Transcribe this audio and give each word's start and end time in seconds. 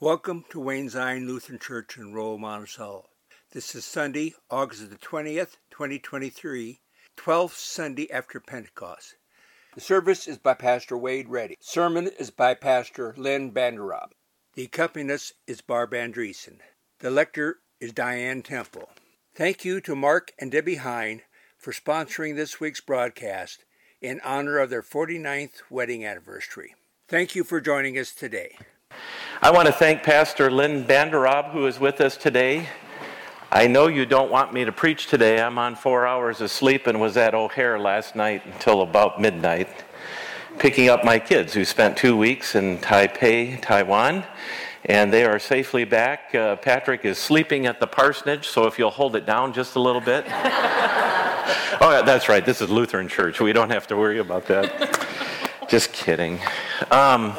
Welcome 0.00 0.44
to 0.50 0.60
Wayne 0.60 0.88
Zion 0.88 1.26
Lutheran 1.26 1.58
Church 1.58 1.96
in 1.96 2.12
Royal 2.12 2.38
Monticello. 2.38 3.06
This 3.50 3.74
is 3.74 3.84
Sunday, 3.84 4.32
August 4.48 4.88
the 4.90 4.96
20th, 4.96 5.56
2023, 5.72 6.78
12th 7.16 7.56
Sunday 7.56 8.08
after 8.08 8.38
Pentecost. 8.38 9.16
The 9.74 9.80
service 9.80 10.28
is 10.28 10.38
by 10.38 10.54
Pastor 10.54 10.96
Wade 10.96 11.28
Reddy. 11.28 11.56
Sermon 11.58 12.10
is 12.16 12.30
by 12.30 12.54
Pastor 12.54 13.12
Lynn 13.16 13.50
Banderob. 13.50 14.10
The 14.54 14.66
accompanist 14.66 15.32
is 15.48 15.62
Barb 15.62 15.90
Andreessen. 15.90 16.58
The 17.00 17.10
lector 17.10 17.56
is 17.80 17.92
Diane 17.92 18.42
Temple. 18.42 18.90
Thank 19.34 19.64
you 19.64 19.80
to 19.80 19.96
Mark 19.96 20.32
and 20.38 20.52
Debbie 20.52 20.76
Hine 20.76 21.22
for 21.56 21.72
sponsoring 21.72 22.36
this 22.36 22.60
week's 22.60 22.80
broadcast 22.80 23.64
in 24.00 24.20
honor 24.20 24.58
of 24.58 24.70
their 24.70 24.80
49th 24.80 25.62
wedding 25.68 26.04
anniversary. 26.04 26.76
Thank 27.08 27.34
you 27.34 27.42
for 27.42 27.60
joining 27.60 27.98
us 27.98 28.14
today. 28.14 28.56
I 29.40 29.52
want 29.52 29.66
to 29.66 29.72
thank 29.72 30.02
Pastor 30.02 30.50
Lynn 30.50 30.84
Banderob, 30.84 31.52
who 31.52 31.68
is 31.68 31.78
with 31.78 32.00
us 32.00 32.16
today. 32.16 32.68
I 33.52 33.68
know 33.68 33.86
you 33.86 34.04
don't 34.04 34.32
want 34.32 34.52
me 34.52 34.64
to 34.64 34.72
preach 34.72 35.06
today. 35.06 35.40
I'm 35.40 35.58
on 35.58 35.76
four 35.76 36.08
hours 36.08 36.40
of 36.40 36.50
sleep 36.50 36.88
and 36.88 37.00
was 37.00 37.16
at 37.16 37.36
O'Hare 37.36 37.78
last 37.78 38.16
night 38.16 38.44
until 38.46 38.82
about 38.82 39.20
midnight, 39.20 39.68
picking 40.58 40.88
up 40.88 41.04
my 41.04 41.20
kids 41.20 41.54
who 41.54 41.64
spent 41.64 41.96
two 41.96 42.16
weeks 42.16 42.56
in 42.56 42.78
Taipei, 42.78 43.62
Taiwan, 43.62 44.24
and 44.86 45.12
they 45.12 45.24
are 45.24 45.38
safely 45.38 45.84
back. 45.84 46.34
Uh, 46.34 46.56
Patrick 46.56 47.04
is 47.04 47.16
sleeping 47.16 47.66
at 47.66 47.78
the 47.78 47.86
parsonage, 47.86 48.48
so 48.48 48.66
if 48.66 48.76
you'll 48.76 48.90
hold 48.90 49.14
it 49.14 49.24
down 49.24 49.52
just 49.52 49.76
a 49.76 49.80
little 49.80 50.00
bit. 50.00 50.24
oh, 51.80 51.90
yeah, 51.92 52.02
that's 52.04 52.28
right. 52.28 52.44
This 52.44 52.60
is 52.60 52.70
Lutheran 52.70 53.06
Church. 53.06 53.40
We 53.40 53.52
don't 53.52 53.70
have 53.70 53.86
to 53.86 53.96
worry 53.96 54.18
about 54.18 54.46
that. 54.46 55.06
just 55.68 55.92
kidding. 55.92 56.40
Um, 56.90 57.36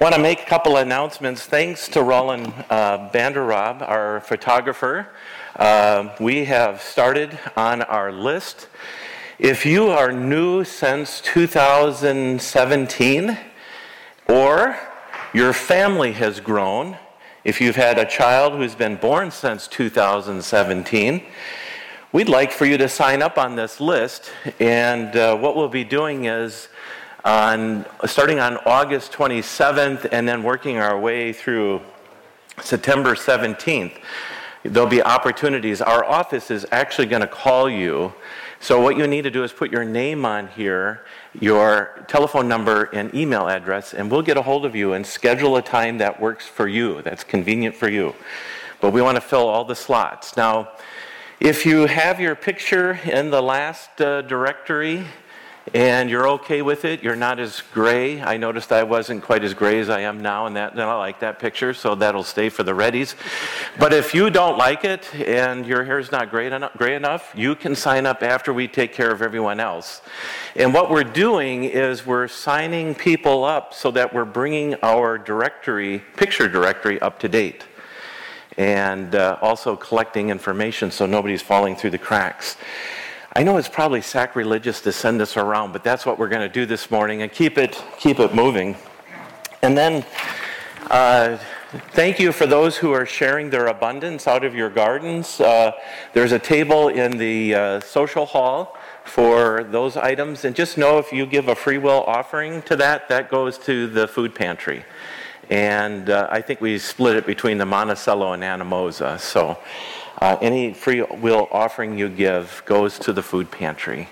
Want 0.00 0.14
to 0.14 0.20
make 0.20 0.42
a 0.42 0.44
couple 0.44 0.76
announcements. 0.76 1.44
Thanks 1.44 1.88
to 1.88 2.04
Roland 2.04 2.54
uh, 2.70 3.08
our 3.12 4.20
photographer. 4.20 5.08
Uh, 5.56 6.14
we 6.20 6.44
have 6.44 6.80
started 6.80 7.36
on 7.56 7.82
our 7.82 8.12
list. 8.12 8.68
If 9.40 9.66
you 9.66 9.88
are 9.88 10.12
new 10.12 10.62
since 10.62 11.20
2017, 11.22 13.38
or 14.28 14.78
your 15.34 15.52
family 15.52 16.12
has 16.12 16.38
grown, 16.38 16.96
if 17.42 17.60
you've 17.60 17.74
had 17.74 17.98
a 17.98 18.06
child 18.06 18.52
who's 18.52 18.76
been 18.76 18.94
born 18.94 19.32
since 19.32 19.66
2017, 19.66 21.26
we'd 22.12 22.28
like 22.28 22.52
for 22.52 22.66
you 22.66 22.78
to 22.78 22.88
sign 22.88 23.20
up 23.20 23.36
on 23.36 23.56
this 23.56 23.80
list. 23.80 24.30
And 24.60 25.16
uh, 25.16 25.36
what 25.36 25.56
we'll 25.56 25.68
be 25.68 25.82
doing 25.82 26.26
is 26.26 26.68
on, 27.24 27.84
starting 28.06 28.38
on 28.38 28.56
August 28.58 29.12
27th 29.12 30.08
and 30.12 30.28
then 30.28 30.42
working 30.42 30.78
our 30.78 30.98
way 30.98 31.32
through 31.32 31.80
September 32.62 33.14
17th. 33.14 33.98
There'll 34.64 34.88
be 34.88 35.02
opportunities. 35.02 35.80
Our 35.80 36.04
office 36.04 36.50
is 36.50 36.66
actually 36.70 37.06
going 37.06 37.22
to 37.22 37.28
call 37.28 37.70
you. 37.70 38.12
So, 38.60 38.80
what 38.80 38.96
you 38.96 39.06
need 39.06 39.22
to 39.22 39.30
do 39.30 39.44
is 39.44 39.52
put 39.52 39.70
your 39.70 39.84
name 39.84 40.24
on 40.24 40.48
here, 40.48 41.04
your 41.38 42.04
telephone 42.08 42.48
number, 42.48 42.84
and 42.92 43.14
email 43.14 43.48
address, 43.48 43.94
and 43.94 44.10
we'll 44.10 44.22
get 44.22 44.36
a 44.36 44.42
hold 44.42 44.66
of 44.66 44.74
you 44.74 44.94
and 44.94 45.06
schedule 45.06 45.56
a 45.56 45.62
time 45.62 45.98
that 45.98 46.20
works 46.20 46.46
for 46.46 46.66
you, 46.66 47.00
that's 47.02 47.22
convenient 47.22 47.76
for 47.76 47.88
you. 47.88 48.14
But 48.80 48.92
we 48.92 49.00
want 49.00 49.14
to 49.14 49.20
fill 49.20 49.46
all 49.46 49.64
the 49.64 49.76
slots. 49.76 50.36
Now, 50.36 50.70
if 51.38 51.64
you 51.64 51.86
have 51.86 52.18
your 52.18 52.34
picture 52.34 52.98
in 53.04 53.30
the 53.30 53.40
last 53.40 54.00
uh, 54.00 54.22
directory, 54.22 55.06
and 55.74 56.08
you're 56.08 56.28
okay 56.28 56.62
with 56.62 56.84
it. 56.84 57.02
You're 57.02 57.16
not 57.16 57.38
as 57.38 57.62
gray. 57.72 58.20
I 58.20 58.36
noticed 58.36 58.72
I 58.72 58.82
wasn't 58.82 59.22
quite 59.22 59.44
as 59.44 59.54
gray 59.54 59.80
as 59.80 59.88
I 59.88 60.00
am 60.00 60.20
now, 60.20 60.46
and 60.46 60.56
that 60.56 60.72
and 60.72 60.80
I 60.80 60.94
like 60.96 61.20
that 61.20 61.38
picture, 61.38 61.74
so 61.74 61.94
that'll 61.94 62.24
stay 62.24 62.48
for 62.48 62.62
the 62.62 62.72
readies. 62.72 63.14
But 63.78 63.92
if 63.92 64.14
you 64.14 64.30
don't 64.30 64.58
like 64.58 64.84
it 64.84 65.14
and 65.14 65.66
your 65.66 65.84
hair's 65.84 66.10
not 66.10 66.30
gray 66.30 66.46
enough, 66.46 66.72
gray 66.76 66.94
enough, 66.94 67.32
you 67.34 67.54
can 67.54 67.74
sign 67.74 68.06
up 68.06 68.22
after 68.22 68.52
we 68.52 68.68
take 68.68 68.92
care 68.92 69.10
of 69.10 69.22
everyone 69.22 69.60
else. 69.60 70.02
And 70.56 70.72
what 70.72 70.90
we're 70.90 71.04
doing 71.04 71.64
is 71.64 72.06
we're 72.06 72.28
signing 72.28 72.94
people 72.94 73.44
up 73.44 73.74
so 73.74 73.90
that 73.92 74.12
we're 74.12 74.24
bringing 74.24 74.76
our 74.82 75.18
directory, 75.18 76.02
picture 76.16 76.48
directory, 76.48 77.00
up 77.00 77.18
to 77.20 77.28
date. 77.28 77.64
And 78.56 79.14
uh, 79.14 79.38
also 79.40 79.76
collecting 79.76 80.30
information 80.30 80.90
so 80.90 81.06
nobody's 81.06 81.42
falling 81.42 81.76
through 81.76 81.90
the 81.90 81.98
cracks. 81.98 82.56
I 83.38 83.44
know 83.44 83.56
it's 83.56 83.68
probably 83.68 84.02
sacrilegious 84.02 84.80
to 84.80 84.90
send 84.90 85.20
this 85.20 85.36
around, 85.36 85.72
but 85.72 85.84
that's 85.84 86.04
what 86.04 86.18
we're 86.18 86.28
going 86.28 86.42
to 86.42 86.52
do 86.52 86.66
this 86.66 86.90
morning 86.90 87.22
and 87.22 87.30
keep 87.30 87.56
it, 87.56 87.80
keep 87.96 88.18
it 88.18 88.34
moving. 88.34 88.74
And 89.62 89.78
then, 89.78 90.04
uh, 90.90 91.38
thank 91.92 92.18
you 92.18 92.32
for 92.32 92.48
those 92.48 92.76
who 92.76 92.90
are 92.90 93.06
sharing 93.06 93.48
their 93.48 93.68
abundance 93.68 94.26
out 94.26 94.44
of 94.44 94.56
your 94.56 94.68
gardens. 94.68 95.40
Uh, 95.40 95.70
there's 96.14 96.32
a 96.32 96.38
table 96.40 96.88
in 96.88 97.16
the 97.16 97.54
uh, 97.54 97.80
social 97.80 98.26
hall 98.26 98.76
for 99.04 99.62
those 99.62 99.96
items. 99.96 100.44
And 100.44 100.56
just 100.56 100.76
know 100.76 100.98
if 100.98 101.12
you 101.12 101.24
give 101.24 101.46
a 101.46 101.54
free 101.54 101.78
will 101.78 102.02
offering 102.08 102.60
to 102.62 102.74
that, 102.74 103.08
that 103.08 103.30
goes 103.30 103.56
to 103.58 103.86
the 103.86 104.08
food 104.08 104.34
pantry. 104.34 104.84
And 105.48 106.10
uh, 106.10 106.26
I 106.28 106.40
think 106.40 106.60
we 106.60 106.76
split 106.76 107.14
it 107.14 107.24
between 107.24 107.58
the 107.58 107.66
Monticello 107.66 108.32
and 108.32 108.42
Anamosa. 108.42 109.20
So 109.20 109.58
uh, 110.20 110.36
any 110.40 110.72
free 110.72 111.02
will 111.02 111.48
offering 111.50 111.98
you 111.98 112.08
give 112.08 112.62
goes 112.66 112.98
to 113.00 113.12
the 113.12 113.22
food 113.22 113.50
pantry. 113.50 114.08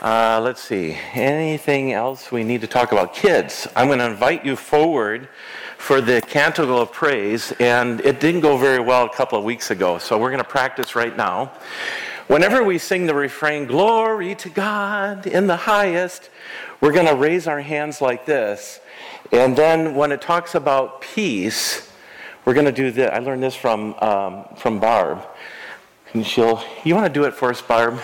Uh, 0.00 0.40
let's 0.42 0.62
see. 0.62 0.96
Anything 1.12 1.92
else 1.92 2.30
we 2.30 2.44
need 2.44 2.60
to 2.60 2.66
talk 2.66 2.92
about? 2.92 3.14
Kids, 3.14 3.66
I'm 3.74 3.86
going 3.88 3.98
to 3.98 4.06
invite 4.06 4.44
you 4.44 4.56
forward 4.56 5.28
for 5.78 6.00
the 6.00 6.20
Canticle 6.22 6.80
of 6.80 6.92
Praise, 6.92 7.52
and 7.60 8.00
it 8.02 8.20
didn't 8.20 8.40
go 8.40 8.56
very 8.56 8.80
well 8.80 9.06
a 9.06 9.12
couple 9.12 9.38
of 9.38 9.44
weeks 9.44 9.70
ago, 9.70 9.98
so 9.98 10.18
we're 10.18 10.30
going 10.30 10.42
to 10.42 10.48
practice 10.48 10.94
right 10.94 11.16
now. 11.16 11.52
Whenever 12.28 12.64
we 12.64 12.78
sing 12.78 13.06
the 13.06 13.14
refrain, 13.14 13.66
Glory 13.66 14.34
to 14.36 14.48
God 14.48 15.26
in 15.26 15.46
the 15.46 15.56
highest, 15.56 16.30
we're 16.80 16.92
going 16.92 17.06
to 17.06 17.14
raise 17.14 17.46
our 17.46 17.60
hands 17.60 18.00
like 18.00 18.26
this. 18.26 18.80
And 19.32 19.56
then 19.56 19.94
when 19.94 20.12
it 20.12 20.20
talks 20.20 20.54
about 20.54 21.00
peace, 21.00 21.90
we're 22.46 22.54
going 22.54 22.66
to 22.66 22.72
do 22.72 22.92
this. 22.92 23.10
I 23.12 23.18
learned 23.18 23.42
this 23.42 23.56
from, 23.56 23.94
um, 23.94 24.44
from 24.56 24.78
Barb. 24.78 25.20
And 26.14 26.24
she'll, 26.24 26.62
you 26.84 26.94
want 26.94 27.06
to 27.06 27.12
do 27.12 27.24
it 27.24 27.34
for 27.34 27.50
us, 27.50 27.60
Barb? 27.60 28.00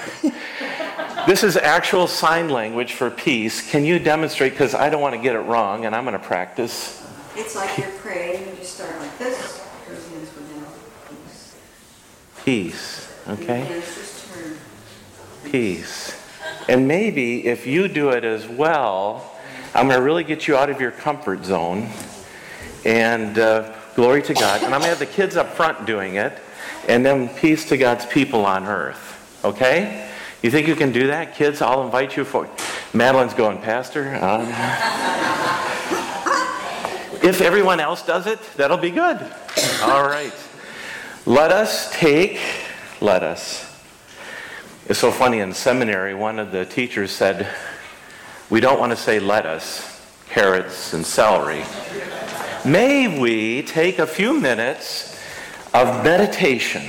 this 1.27 1.45
is 1.45 1.57
actual 1.57 2.09
sign 2.09 2.49
language 2.49 2.93
for 2.95 3.09
peace. 3.09 3.71
Can 3.71 3.85
you 3.85 4.01
demonstrate? 4.01 4.53
Because 4.53 4.75
I 4.75 4.91
don't 4.91 5.01
want 5.01 5.15
to 5.15 5.21
get 5.23 5.37
it 5.37 5.43
wrong, 5.43 5.87
and 5.87 5.95
I'm 5.95 6.05
going 6.05 6.19
to 6.19 6.27
practice. 6.27 7.09
It's 7.37 7.55
like 7.55 7.79
you're 7.79 7.89
praying, 7.99 8.49
and 8.49 8.59
you 8.59 8.65
start 8.65 8.99
like 8.99 9.17
this. 9.17 9.65
Peace. 11.15 11.55
Peace. 12.45 13.15
Okay? 13.29 13.83
Peace. 15.45 16.21
And 16.69 16.89
maybe 16.89 17.47
if 17.47 17.65
you 17.65 17.87
do 17.87 18.11
it 18.11 18.25
as 18.25 18.49
well, 18.49 19.39
I'm 19.73 19.87
going 19.87 19.99
to 19.99 20.05
really 20.05 20.25
get 20.25 20.49
you 20.49 20.57
out 20.57 20.69
of 20.69 20.81
your 20.81 20.91
comfort 20.91 21.45
zone. 21.45 21.89
And 22.85 23.39
uh, 23.39 23.73
Glory 23.95 24.23
to 24.23 24.35
God. 24.35 24.63
And 24.63 24.75
I'm 24.75 24.81
going 24.81 24.85
to 24.85 24.89
have 24.89 24.99
the 24.99 25.07
kids 25.07 25.37
up 25.37 25.49
front 25.49 25.85
doing 25.87 26.15
it. 26.15 26.39
And 26.89 27.05
then 27.05 27.29
peace 27.29 27.69
to 27.69 27.77
God's 27.77 28.07
people 28.07 28.47
on 28.47 28.67
earth. 28.67 29.41
Okay? 29.45 30.11
You 30.43 30.51
think 30.51 30.67
you 30.67 30.75
can 30.75 30.93
do 30.93 31.09
that? 31.09 31.35
Kids, 31.35 31.61
I'll 31.63 31.85
invite 31.85 32.17
you 32.17 32.25
for. 32.25 32.49
Madeline's 32.93 33.35
going, 33.35 33.59
Pastor. 33.59 34.19
Uh, 34.21 34.41
if 37.23 37.41
everyone 37.41 37.81
else 37.81 38.05
does 38.05 38.27
it, 38.27 38.41
that'll 38.57 38.79
be 38.79 38.91
good. 38.91 39.19
All 39.83 40.03
right. 40.03 40.35
Let 41.27 41.53
us 41.53 41.93
take, 41.93 42.41
let 43.01 43.23
us. 43.23 43.69
It's 44.89 44.99
so 44.99 45.13
funny 45.13 45.39
in 45.39 45.53
seminary, 45.53 46.15
one 46.15 46.41
of 46.41 46.51
the 46.51 46.65
teachers 46.65 47.13
said, 47.13 47.47
We 48.51 48.59
don't 48.59 48.81
want 48.81 48.91
to 48.91 48.97
say 48.97 49.21
lettuce, 49.21 50.03
carrots 50.29 50.93
and 50.93 51.07
celery 51.07 51.65
may 52.65 53.21
we 53.21 53.63
take 53.63 53.99
a 53.99 54.07
few 54.07 54.39
minutes 54.39 55.19
of 55.75 56.05
meditation 56.05 56.83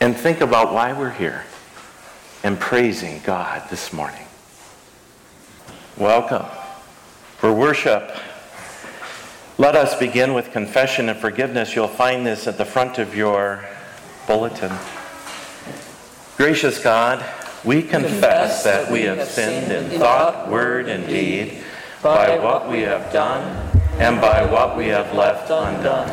and 0.00 0.16
think 0.16 0.40
about 0.40 0.72
why 0.72 0.92
we're 0.92 1.10
here 1.10 1.44
and 2.42 2.58
praising 2.58 3.20
God 3.24 3.68
this 3.70 3.92
morning. 3.92 4.26
Welcome. 5.96 6.46
For 7.38 7.52
worship, 7.52 8.10
let 9.58 9.74
us 9.74 9.98
begin 9.98 10.32
with 10.32 10.52
confession 10.52 11.08
and 11.08 11.18
forgiveness. 11.18 11.74
You'll 11.74 11.88
find 11.88 12.26
this 12.26 12.46
at 12.46 12.56
the 12.56 12.64
front 12.64 12.98
of 12.98 13.14
your 13.14 13.64
bulletin. 14.26 14.72
Gracious 16.36 16.82
God, 16.82 17.24
we 17.64 17.82
confess 17.82 18.64
that 18.64 18.90
we 18.90 19.02
have 19.02 19.26
sinned 19.26 19.72
in 19.72 19.98
thought, 19.98 20.48
word, 20.48 20.88
and 20.88 21.06
deed 21.06 21.58
by 22.02 22.38
what 22.38 22.70
we 22.70 22.80
have 22.80 23.12
done 23.12 23.76
and 23.98 24.20
by 24.20 24.44
what 24.44 24.76
we 24.76 24.86
have 24.88 25.14
left 25.14 25.50
undone. 25.50 26.08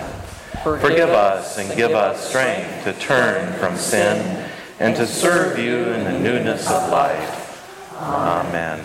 Forgive 0.64 1.10
us 1.10 1.58
and 1.58 1.76
give 1.76 1.92
us 1.92 2.30
strength 2.30 2.86
to 2.86 2.94
turn 2.94 3.52
from 3.60 3.76
sin 3.76 4.50
and 4.80 4.96
to 4.96 5.06
serve 5.06 5.60
you 5.60 5.76
in 5.76 6.06
the 6.06 6.18
newness 6.18 6.70
of 6.70 6.90
life. 6.90 7.94
Amen. 7.98 8.80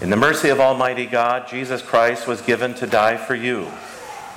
In 0.00 0.10
the 0.10 0.16
mercy 0.16 0.48
of 0.48 0.60
Almighty 0.60 1.06
God, 1.06 1.48
Jesus 1.48 1.82
Christ 1.82 2.26
was 2.26 2.40
given 2.40 2.74
to 2.74 2.86
die 2.86 3.16
for 3.16 3.34
you. 3.34 3.68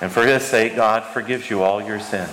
And 0.02 0.12
for 0.12 0.26
his 0.26 0.44
sake, 0.44 0.76
God 0.76 1.04
forgives 1.04 1.50
you 1.50 1.62
all 1.62 1.82
your 1.82 2.00
sins. 2.00 2.32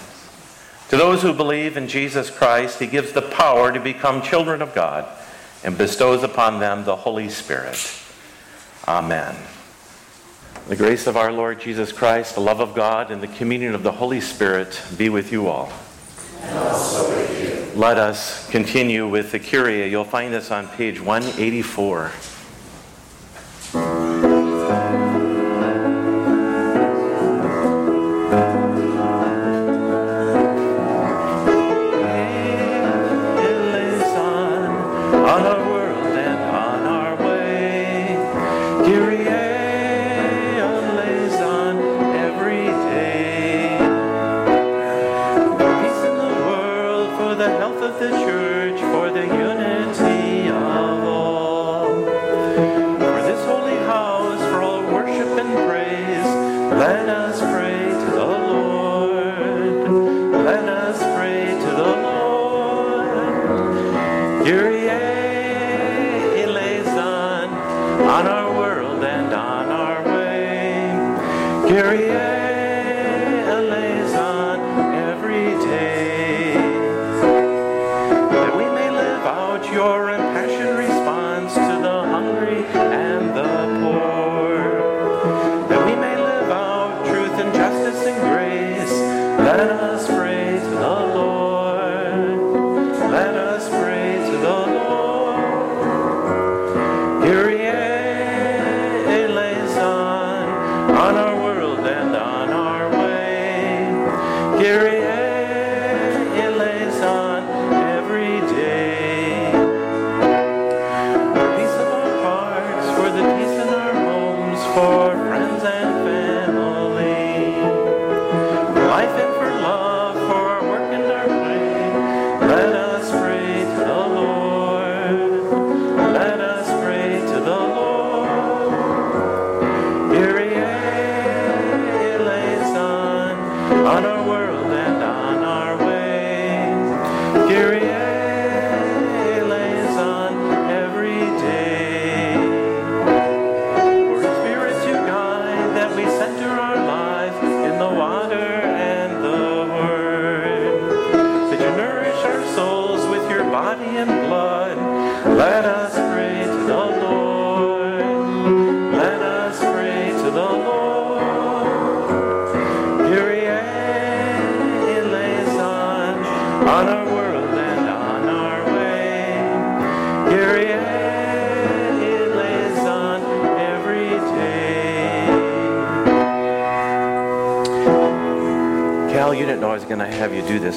To 0.89 0.97
those 0.97 1.21
who 1.21 1.35
believe 1.35 1.77
in 1.77 1.89
Jesus 1.89 2.31
Christ, 2.31 2.79
he 2.79 2.87
gives 2.87 3.13
the 3.13 3.23
power 3.23 3.73
to 3.73 3.81
become 3.81 4.23
children 4.23 4.63
of 4.63 4.75
God 4.75 5.07
and 5.63 5.77
bestows 5.77 6.23
upon 6.23 6.61
them 6.61 6.85
the 6.85 6.97
Holy 6.97 7.29
Spirit. 7.29 8.03
Amen. 8.87 9.37
The 10.69 10.77
grace 10.77 11.07
of 11.07 11.17
our 11.17 11.33
Lord 11.33 11.63
Jesus 11.63 11.93
Christ, 11.93 12.35
the 12.35 12.43
love 12.43 12.61
of 12.61 12.75
God, 12.75 13.11
and 13.11 13.23
the 13.23 13.27
communion 13.27 13.75
of 13.75 13.83
the 13.83 13.91
Holy 13.91 14.21
Spirit 14.21 14.83
be 14.99 15.09
with 15.09 15.33
you 15.33 15.49
all. 15.49 15.73
And 16.43 16.59
also 16.59 17.09
With 17.09 17.73
you. 17.75 17.81
Let 17.81 17.97
us 17.97 18.47
continue 18.51 19.09
with 19.09 19.33
the 19.33 19.39
Kyrie. 19.39 19.89
You'll 19.89 20.05
find 20.05 20.31
this 20.31 20.51
on 20.51 20.69
page 20.69 21.01
184. 21.01 22.13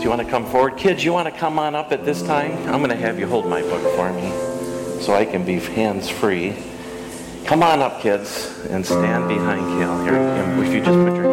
You 0.04 0.10
want 0.10 0.22
to 0.22 0.28
come 0.28 0.46
forward? 0.46 0.78
Kids, 0.78 1.04
you 1.04 1.14
want 1.14 1.32
to 1.32 1.40
come 1.40 1.60
on 1.60 1.76
up 1.76 1.92
at 1.92 2.04
this 2.04 2.22
time? 2.24 2.52
I'm 2.70 2.80
going 2.80 2.90
to 2.90 2.96
have 2.96 3.20
you 3.20 3.28
hold 3.28 3.46
my 3.46 3.62
book 3.62 3.82
for 3.96 4.12
me 4.12 4.32
so 5.02 5.14
I 5.14 5.26
can 5.26 5.46
be 5.46 5.60
hands 5.60 6.10
free. 6.10 6.56
Come 7.46 7.64
on 7.64 7.82
up, 7.82 8.02
kids, 8.02 8.66
and 8.70 8.86
stand 8.86 9.28
behind 9.28 9.62
Cal. 9.80 10.04
Here, 10.04 10.16
if 10.64 10.74
you 10.74 10.80
just 10.80 10.98
put 10.98 11.16
your 11.16 11.31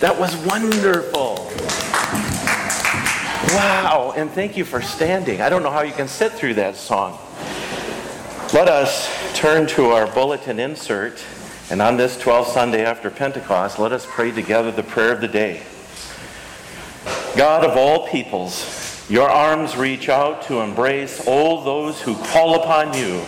That 0.00 0.18
was 0.18 0.34
wonderful. 0.46 1.46
Wow, 3.54 4.14
and 4.16 4.30
thank 4.30 4.56
you 4.56 4.64
for 4.64 4.80
standing. 4.80 5.42
I 5.42 5.50
don't 5.50 5.62
know 5.62 5.70
how 5.70 5.82
you 5.82 5.92
can 5.92 6.08
sit 6.08 6.32
through 6.32 6.54
that 6.54 6.76
song. 6.76 7.18
Let 8.54 8.66
us 8.68 9.10
turn 9.34 9.66
to 9.68 9.90
our 9.90 10.06
bulletin 10.06 10.58
insert, 10.58 11.22
and 11.70 11.82
on 11.82 11.98
this 11.98 12.16
12th 12.16 12.46
Sunday 12.46 12.82
after 12.82 13.10
Pentecost, 13.10 13.78
let 13.78 13.92
us 13.92 14.06
pray 14.08 14.30
together 14.30 14.72
the 14.72 14.82
prayer 14.82 15.12
of 15.12 15.20
the 15.20 15.28
day. 15.28 15.62
God 17.36 17.62
of 17.62 17.76
all 17.76 18.08
peoples, 18.08 19.06
your 19.10 19.28
arms 19.28 19.76
reach 19.76 20.08
out 20.08 20.44
to 20.44 20.60
embrace 20.60 21.26
all 21.26 21.62
those 21.62 22.00
who 22.00 22.14
call 22.24 22.54
upon 22.62 22.94
you. 22.94 23.22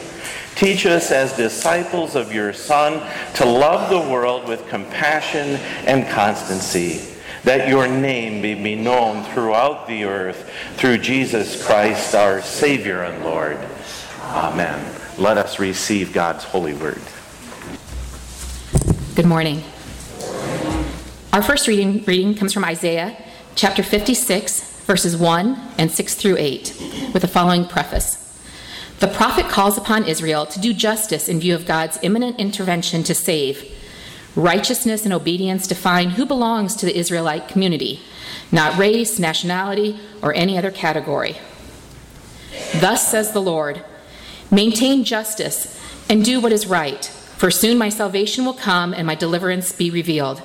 Teach 0.63 0.87
us 0.87 1.11
as 1.11 1.37
disciples 1.37 2.15
of 2.15 2.33
your 2.33 2.53
Son 2.53 3.05
to 3.35 3.45
love 3.45 3.91
the 3.91 3.99
world 3.99 4.47
with 4.47 4.69
compassion 4.69 5.57
and 5.89 6.09
constancy, 6.09 7.05
that 7.43 7.69
your 7.69 7.89
name 7.89 8.41
may 8.41 8.55
be 8.55 8.77
known 8.77 9.25
throughout 9.35 9.89
the 9.89 10.05
earth 10.05 10.49
through 10.77 10.99
Jesus 10.99 11.67
Christ, 11.67 12.15
our 12.15 12.41
Savior 12.41 13.03
and 13.03 13.25
Lord. 13.25 13.59
Amen. 14.21 14.89
Let 15.19 15.37
us 15.37 15.59
receive 15.59 16.13
God's 16.13 16.45
holy 16.45 16.75
word. 16.75 17.03
Good 19.17 19.27
morning. 19.27 19.65
Our 21.33 21.43
first 21.43 21.67
reading, 21.67 22.05
reading 22.05 22.37
comes 22.37 22.53
from 22.53 22.65
Isaiah 22.65 23.21
chapter 23.57 23.83
56, 23.83 24.83
verses 24.83 25.17
1 25.17 25.61
and 25.77 25.91
6 25.91 26.15
through 26.15 26.37
8, 26.39 27.11
with 27.13 27.23
the 27.23 27.27
following 27.27 27.67
preface. 27.67 28.22
The 29.03 29.09
prophet 29.09 29.49
calls 29.49 29.77
upon 29.77 30.05
Israel 30.05 30.47
to 30.47 30.61
do 30.61 30.73
justice 30.73 31.29
in 31.29 31.41
view 31.41 31.57
of 31.57 31.67
God's 31.67 31.99
imminent 32.03 32.39
intervention 32.39 33.03
to 33.03 33.17
save. 33.17 33.69
Righteousness 34.37 35.05
and 35.05 35.13
obedience 35.13 35.67
define 35.67 36.11
who 36.11 36.25
belongs 36.25 36.77
to 36.77 36.87
the 36.87 36.97
Israelite 36.97 37.49
community, 37.49 37.99
not 38.53 38.79
race, 38.79 39.19
nationality, 39.19 39.99
or 40.23 40.33
any 40.35 40.57
other 40.57 40.71
category. 40.71 41.37
Thus 42.77 43.11
says 43.11 43.33
the 43.33 43.43
Lord 43.43 43.85
Maintain 44.53 45.03
justice 45.03 45.81
and 46.09 46.25
do 46.25 46.41
what 46.41 46.53
is 46.53 46.69
right, 46.69 47.05
for 47.05 47.51
soon 47.51 47.79
my 47.79 47.89
salvation 47.89 48.45
will 48.45 48.55
come 48.55 48.95
and 48.95 49.05
my 49.05 49.17
deliverance 49.17 49.73
be 49.73 49.91
revealed. 49.91 50.41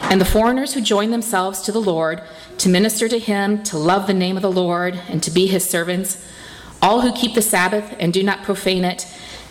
And 0.00 0.20
the 0.20 0.24
foreigners 0.24 0.74
who 0.74 0.80
join 0.80 1.12
themselves 1.12 1.62
to 1.62 1.70
the 1.70 1.80
Lord 1.80 2.20
to 2.58 2.68
minister 2.68 3.08
to 3.08 3.20
him, 3.20 3.62
to 3.62 3.78
love 3.78 4.08
the 4.08 4.12
name 4.12 4.34
of 4.34 4.42
the 4.42 4.50
Lord, 4.50 5.00
and 5.08 5.22
to 5.22 5.30
be 5.30 5.46
his 5.46 5.70
servants, 5.70 6.26
all 6.82 7.00
who 7.00 7.12
keep 7.12 7.34
the 7.34 7.42
Sabbath 7.42 7.94
and 7.98 8.12
do 8.12 8.22
not 8.22 8.42
profane 8.42 8.84
it, 8.84 9.06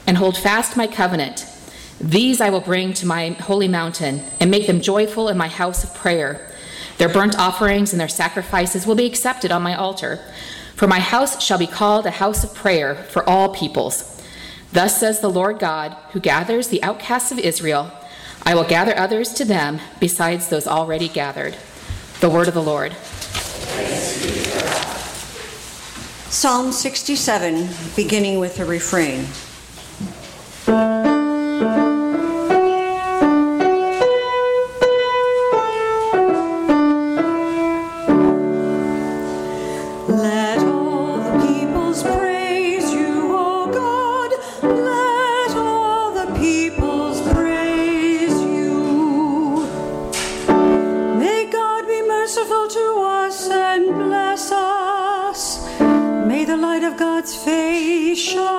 and 0.07 0.17
hold 0.17 0.37
fast 0.37 0.77
my 0.77 0.87
covenant, 0.87 1.45
these 1.99 2.41
I 2.41 2.49
will 2.49 2.61
bring 2.61 2.93
to 2.95 3.05
my 3.05 3.29
holy 3.29 3.67
mountain 3.67 4.21
and 4.39 4.51
make 4.51 4.67
them 4.67 4.81
joyful 4.81 5.29
in 5.29 5.37
my 5.37 5.47
house 5.47 5.83
of 5.83 5.95
prayer. 5.95 6.51
Their 6.97 7.09
burnt 7.09 7.37
offerings 7.37 7.93
and 7.93 7.99
their 7.99 8.07
sacrifices 8.07 8.85
will 8.85 8.95
be 8.95 9.05
accepted 9.05 9.51
on 9.51 9.63
my 9.63 9.75
altar. 9.75 10.19
For 10.75 10.87
my 10.87 10.99
house 10.99 11.41
shall 11.41 11.57
be 11.57 11.67
called 11.67 12.05
a 12.05 12.11
house 12.11 12.43
of 12.43 12.53
prayer 12.53 12.95
for 12.95 13.27
all 13.27 13.49
peoples. 13.49 14.21
Thus 14.73 14.99
says 14.99 15.21
the 15.21 15.29
Lord 15.29 15.57
God, 15.59 15.95
who 16.11 16.19
gathers 16.19 16.67
the 16.67 16.83
outcasts 16.83 17.31
of 17.31 17.39
Israel. 17.39 17.91
I 18.43 18.55
will 18.55 18.65
gather 18.65 18.97
others 18.97 19.33
to 19.35 19.45
them 19.45 19.79
besides 19.99 20.49
those 20.49 20.67
already 20.67 21.07
gathered. 21.07 21.55
The 22.19 22.29
word 22.29 22.49
of 22.49 22.53
the 22.53 22.61
Lord. 22.61 22.93
Psalm 26.35 26.73
67, 26.73 27.69
beginning 27.95 28.39
with 28.39 28.57
the 28.57 28.65
refrain. 28.65 29.25
Face 58.15 58.54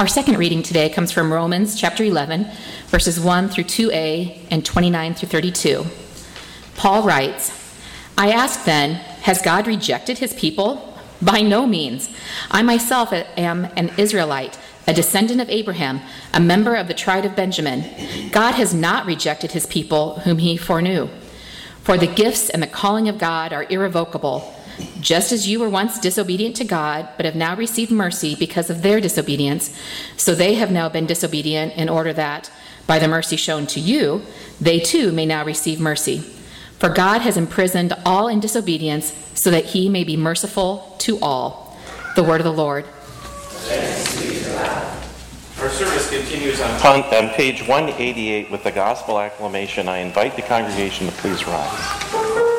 Our 0.00 0.08
second 0.08 0.38
reading 0.38 0.62
today 0.62 0.88
comes 0.88 1.12
from 1.12 1.30
Romans 1.30 1.78
chapter 1.78 2.02
11, 2.02 2.46
verses 2.86 3.20
1 3.20 3.50
through 3.50 3.64
2a 3.64 4.46
and 4.50 4.64
29 4.64 5.12
through 5.12 5.28
32. 5.28 5.84
Paul 6.74 7.02
writes, 7.02 7.76
I 8.16 8.30
ask 8.30 8.64
then, 8.64 8.94
has 8.94 9.42
God 9.42 9.66
rejected 9.66 10.16
his 10.16 10.32
people? 10.32 10.98
By 11.20 11.42
no 11.42 11.66
means. 11.66 12.08
I 12.50 12.62
myself 12.62 13.12
am 13.12 13.66
an 13.76 13.90
Israelite, 13.98 14.58
a 14.88 14.94
descendant 14.94 15.42
of 15.42 15.50
Abraham, 15.50 16.00
a 16.32 16.40
member 16.40 16.76
of 16.76 16.88
the 16.88 16.94
tribe 16.94 17.26
of 17.26 17.36
Benjamin. 17.36 18.30
God 18.30 18.52
has 18.52 18.72
not 18.72 19.04
rejected 19.04 19.52
his 19.52 19.66
people 19.66 20.20
whom 20.20 20.38
he 20.38 20.56
foreknew. 20.56 21.10
For 21.82 21.98
the 21.98 22.06
gifts 22.06 22.48
and 22.48 22.62
the 22.62 22.66
calling 22.66 23.06
of 23.06 23.18
God 23.18 23.52
are 23.52 23.66
irrevocable. 23.68 24.50
Just 25.00 25.32
as 25.32 25.48
you 25.48 25.60
were 25.60 25.68
once 25.68 25.98
disobedient 25.98 26.56
to 26.56 26.64
God, 26.64 27.08
but 27.16 27.26
have 27.26 27.34
now 27.34 27.56
received 27.56 27.90
mercy 27.90 28.34
because 28.34 28.70
of 28.70 28.82
their 28.82 29.00
disobedience, 29.00 29.76
so 30.16 30.34
they 30.34 30.54
have 30.54 30.70
now 30.70 30.88
been 30.88 31.06
disobedient 31.06 31.74
in 31.74 31.88
order 31.88 32.12
that, 32.12 32.50
by 32.86 32.98
the 32.98 33.08
mercy 33.08 33.36
shown 33.36 33.66
to 33.68 33.80
you, 33.80 34.22
they 34.60 34.78
too 34.80 35.12
may 35.12 35.26
now 35.26 35.44
receive 35.44 35.80
mercy. 35.80 36.18
For 36.78 36.88
God 36.88 37.20
has 37.20 37.36
imprisoned 37.36 37.92
all 38.04 38.28
in 38.28 38.40
disobedience, 38.40 39.12
so 39.34 39.50
that 39.50 39.66
he 39.66 39.88
may 39.88 40.04
be 40.04 40.16
merciful 40.16 40.96
to 41.00 41.18
all. 41.20 41.78
The 42.16 42.22
word 42.22 42.40
of 42.40 42.44
the 42.44 42.52
Lord. 42.52 42.84
Our 45.60 45.68
service 45.68 46.08
continues 46.08 46.60
on, 46.60 46.70
on 46.80 47.28
page 47.34 47.60
188 47.60 48.50
with 48.50 48.64
the 48.64 48.72
gospel 48.72 49.20
acclamation. 49.20 49.88
I 49.88 49.98
invite 49.98 50.34
the 50.34 50.42
congregation 50.42 51.06
to 51.06 51.12
please 51.12 51.46
rise. 51.46 52.49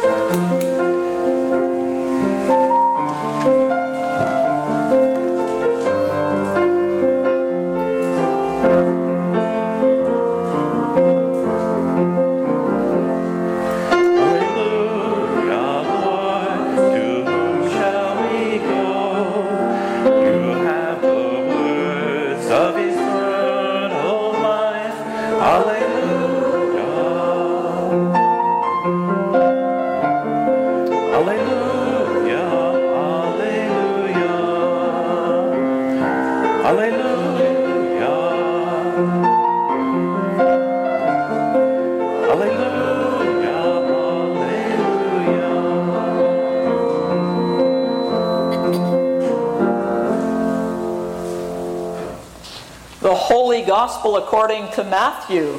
Gospel 53.82 54.18
according 54.18 54.70
to 54.74 54.84
Matthew. 54.84 55.58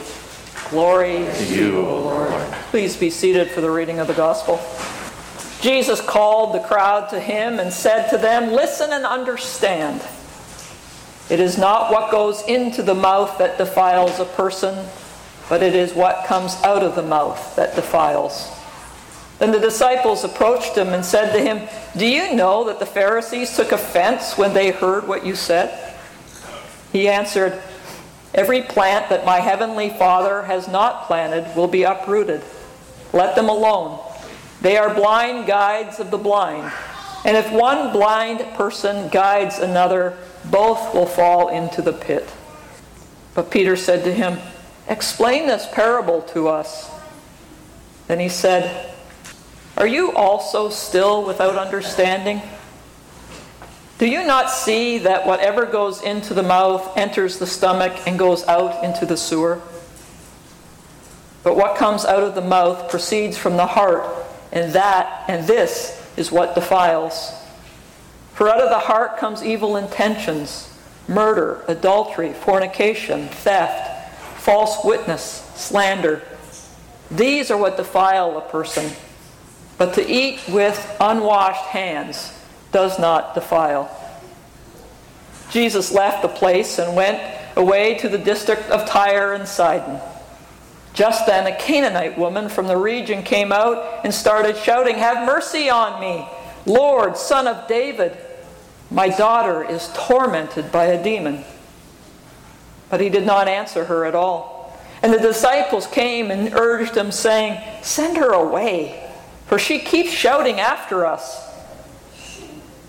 Glory 0.70 1.26
to 1.38 1.44
you, 1.44 1.84
O 1.84 2.02
Lord. 2.02 2.52
Please 2.70 2.96
be 2.96 3.10
seated 3.10 3.50
for 3.50 3.60
the 3.60 3.68
reading 3.68 3.98
of 3.98 4.06
the 4.06 4.14
Gospel. 4.14 4.60
Jesus 5.60 6.00
called 6.00 6.54
the 6.54 6.60
crowd 6.60 7.10
to 7.10 7.18
him 7.18 7.58
and 7.58 7.72
said 7.72 8.08
to 8.10 8.18
them, 8.18 8.52
Listen 8.52 8.92
and 8.92 9.04
understand. 9.04 10.02
It 11.30 11.40
is 11.40 11.58
not 11.58 11.90
what 11.90 12.12
goes 12.12 12.46
into 12.46 12.84
the 12.84 12.94
mouth 12.94 13.38
that 13.38 13.58
defiles 13.58 14.20
a 14.20 14.24
person, 14.24 14.86
but 15.48 15.60
it 15.60 15.74
is 15.74 15.92
what 15.92 16.24
comes 16.26 16.54
out 16.62 16.84
of 16.84 16.94
the 16.94 17.02
mouth 17.02 17.56
that 17.56 17.74
defiles. 17.74 18.48
Then 19.40 19.50
the 19.50 19.58
disciples 19.58 20.22
approached 20.22 20.78
him 20.78 20.90
and 20.90 21.04
said 21.04 21.32
to 21.32 21.40
him, 21.40 21.68
Do 21.96 22.06
you 22.06 22.36
know 22.36 22.62
that 22.66 22.78
the 22.78 22.86
Pharisees 22.86 23.56
took 23.56 23.72
offense 23.72 24.38
when 24.38 24.54
they 24.54 24.70
heard 24.70 25.08
what 25.08 25.26
you 25.26 25.34
said? 25.34 25.92
He 26.92 27.08
answered, 27.08 27.60
Every 28.34 28.62
plant 28.62 29.10
that 29.10 29.26
my 29.26 29.40
heavenly 29.40 29.90
Father 29.90 30.42
has 30.42 30.66
not 30.66 31.06
planted 31.06 31.54
will 31.54 31.68
be 31.68 31.82
uprooted. 31.82 32.42
Let 33.12 33.36
them 33.36 33.48
alone. 33.48 34.00
They 34.62 34.76
are 34.78 34.94
blind 34.94 35.46
guides 35.46 36.00
of 36.00 36.10
the 36.10 36.18
blind. 36.18 36.72
And 37.24 37.36
if 37.36 37.52
one 37.52 37.92
blind 37.92 38.40
person 38.54 39.08
guides 39.08 39.58
another, 39.58 40.16
both 40.46 40.94
will 40.94 41.06
fall 41.06 41.48
into 41.48 41.82
the 41.82 41.92
pit. 41.92 42.32
But 43.34 43.50
Peter 43.50 43.76
said 43.76 44.04
to 44.04 44.12
him, 44.12 44.38
Explain 44.88 45.46
this 45.46 45.68
parable 45.70 46.22
to 46.32 46.48
us. 46.48 46.90
Then 48.08 48.18
he 48.18 48.28
said, 48.28 48.94
Are 49.76 49.86
you 49.86 50.12
also 50.12 50.68
still 50.70 51.24
without 51.24 51.56
understanding? 51.56 52.42
Do 54.02 54.08
you 54.08 54.26
not 54.26 54.50
see 54.50 54.98
that 54.98 55.28
whatever 55.28 55.64
goes 55.64 56.02
into 56.02 56.34
the 56.34 56.42
mouth 56.42 56.98
enters 56.98 57.38
the 57.38 57.46
stomach 57.46 57.92
and 58.04 58.18
goes 58.18 58.42
out 58.48 58.82
into 58.82 59.06
the 59.06 59.16
sewer? 59.16 59.62
But 61.44 61.54
what 61.54 61.76
comes 61.76 62.04
out 62.04 62.24
of 62.24 62.34
the 62.34 62.40
mouth 62.40 62.90
proceeds 62.90 63.38
from 63.38 63.56
the 63.56 63.66
heart, 63.66 64.04
and 64.50 64.72
that 64.72 65.26
and 65.28 65.46
this 65.46 66.04
is 66.16 66.32
what 66.32 66.56
defiles. 66.56 67.32
For 68.34 68.48
out 68.48 68.60
of 68.60 68.70
the 68.70 68.80
heart 68.80 69.18
comes 69.18 69.44
evil 69.44 69.76
intentions, 69.76 70.76
murder, 71.06 71.62
adultery, 71.68 72.32
fornication, 72.32 73.28
theft, 73.28 74.12
false 74.40 74.84
witness, 74.84 75.48
slander. 75.54 76.22
These 77.08 77.52
are 77.52 77.56
what 77.56 77.76
defile 77.76 78.36
a 78.36 78.40
person. 78.40 78.90
But 79.78 79.94
to 79.94 80.04
eat 80.04 80.40
with 80.48 80.96
unwashed 80.98 81.66
hands 81.66 82.32
does 82.72 82.98
not 82.98 83.34
defile. 83.34 83.90
Jesus 85.50 85.92
left 85.92 86.22
the 86.22 86.28
place 86.28 86.78
and 86.78 86.96
went 86.96 87.20
away 87.56 87.98
to 87.98 88.08
the 88.08 88.18
district 88.18 88.70
of 88.70 88.88
Tyre 88.88 89.34
and 89.34 89.46
Sidon. 89.46 90.00
Just 90.94 91.26
then, 91.26 91.46
a 91.46 91.56
Canaanite 91.56 92.18
woman 92.18 92.48
from 92.48 92.66
the 92.66 92.76
region 92.76 93.22
came 93.22 93.52
out 93.52 94.04
and 94.04 94.12
started 94.12 94.56
shouting, 94.56 94.96
Have 94.96 95.26
mercy 95.26 95.70
on 95.70 96.00
me, 96.00 96.26
Lord, 96.66 97.16
son 97.16 97.46
of 97.46 97.68
David. 97.68 98.16
My 98.90 99.08
daughter 99.08 99.64
is 99.64 99.90
tormented 99.94 100.70
by 100.70 100.86
a 100.86 101.02
demon. 101.02 101.44
But 102.90 103.00
he 103.00 103.08
did 103.08 103.24
not 103.24 103.48
answer 103.48 103.86
her 103.86 104.04
at 104.04 104.14
all. 104.14 104.78
And 105.02 105.12
the 105.12 105.18
disciples 105.18 105.86
came 105.86 106.30
and 106.30 106.54
urged 106.54 106.94
him, 106.94 107.10
saying, 107.10 107.60
Send 107.82 108.18
her 108.18 108.32
away, 108.32 109.10
for 109.46 109.58
she 109.58 109.78
keeps 109.78 110.12
shouting 110.12 110.60
after 110.60 111.06
us. 111.06 111.51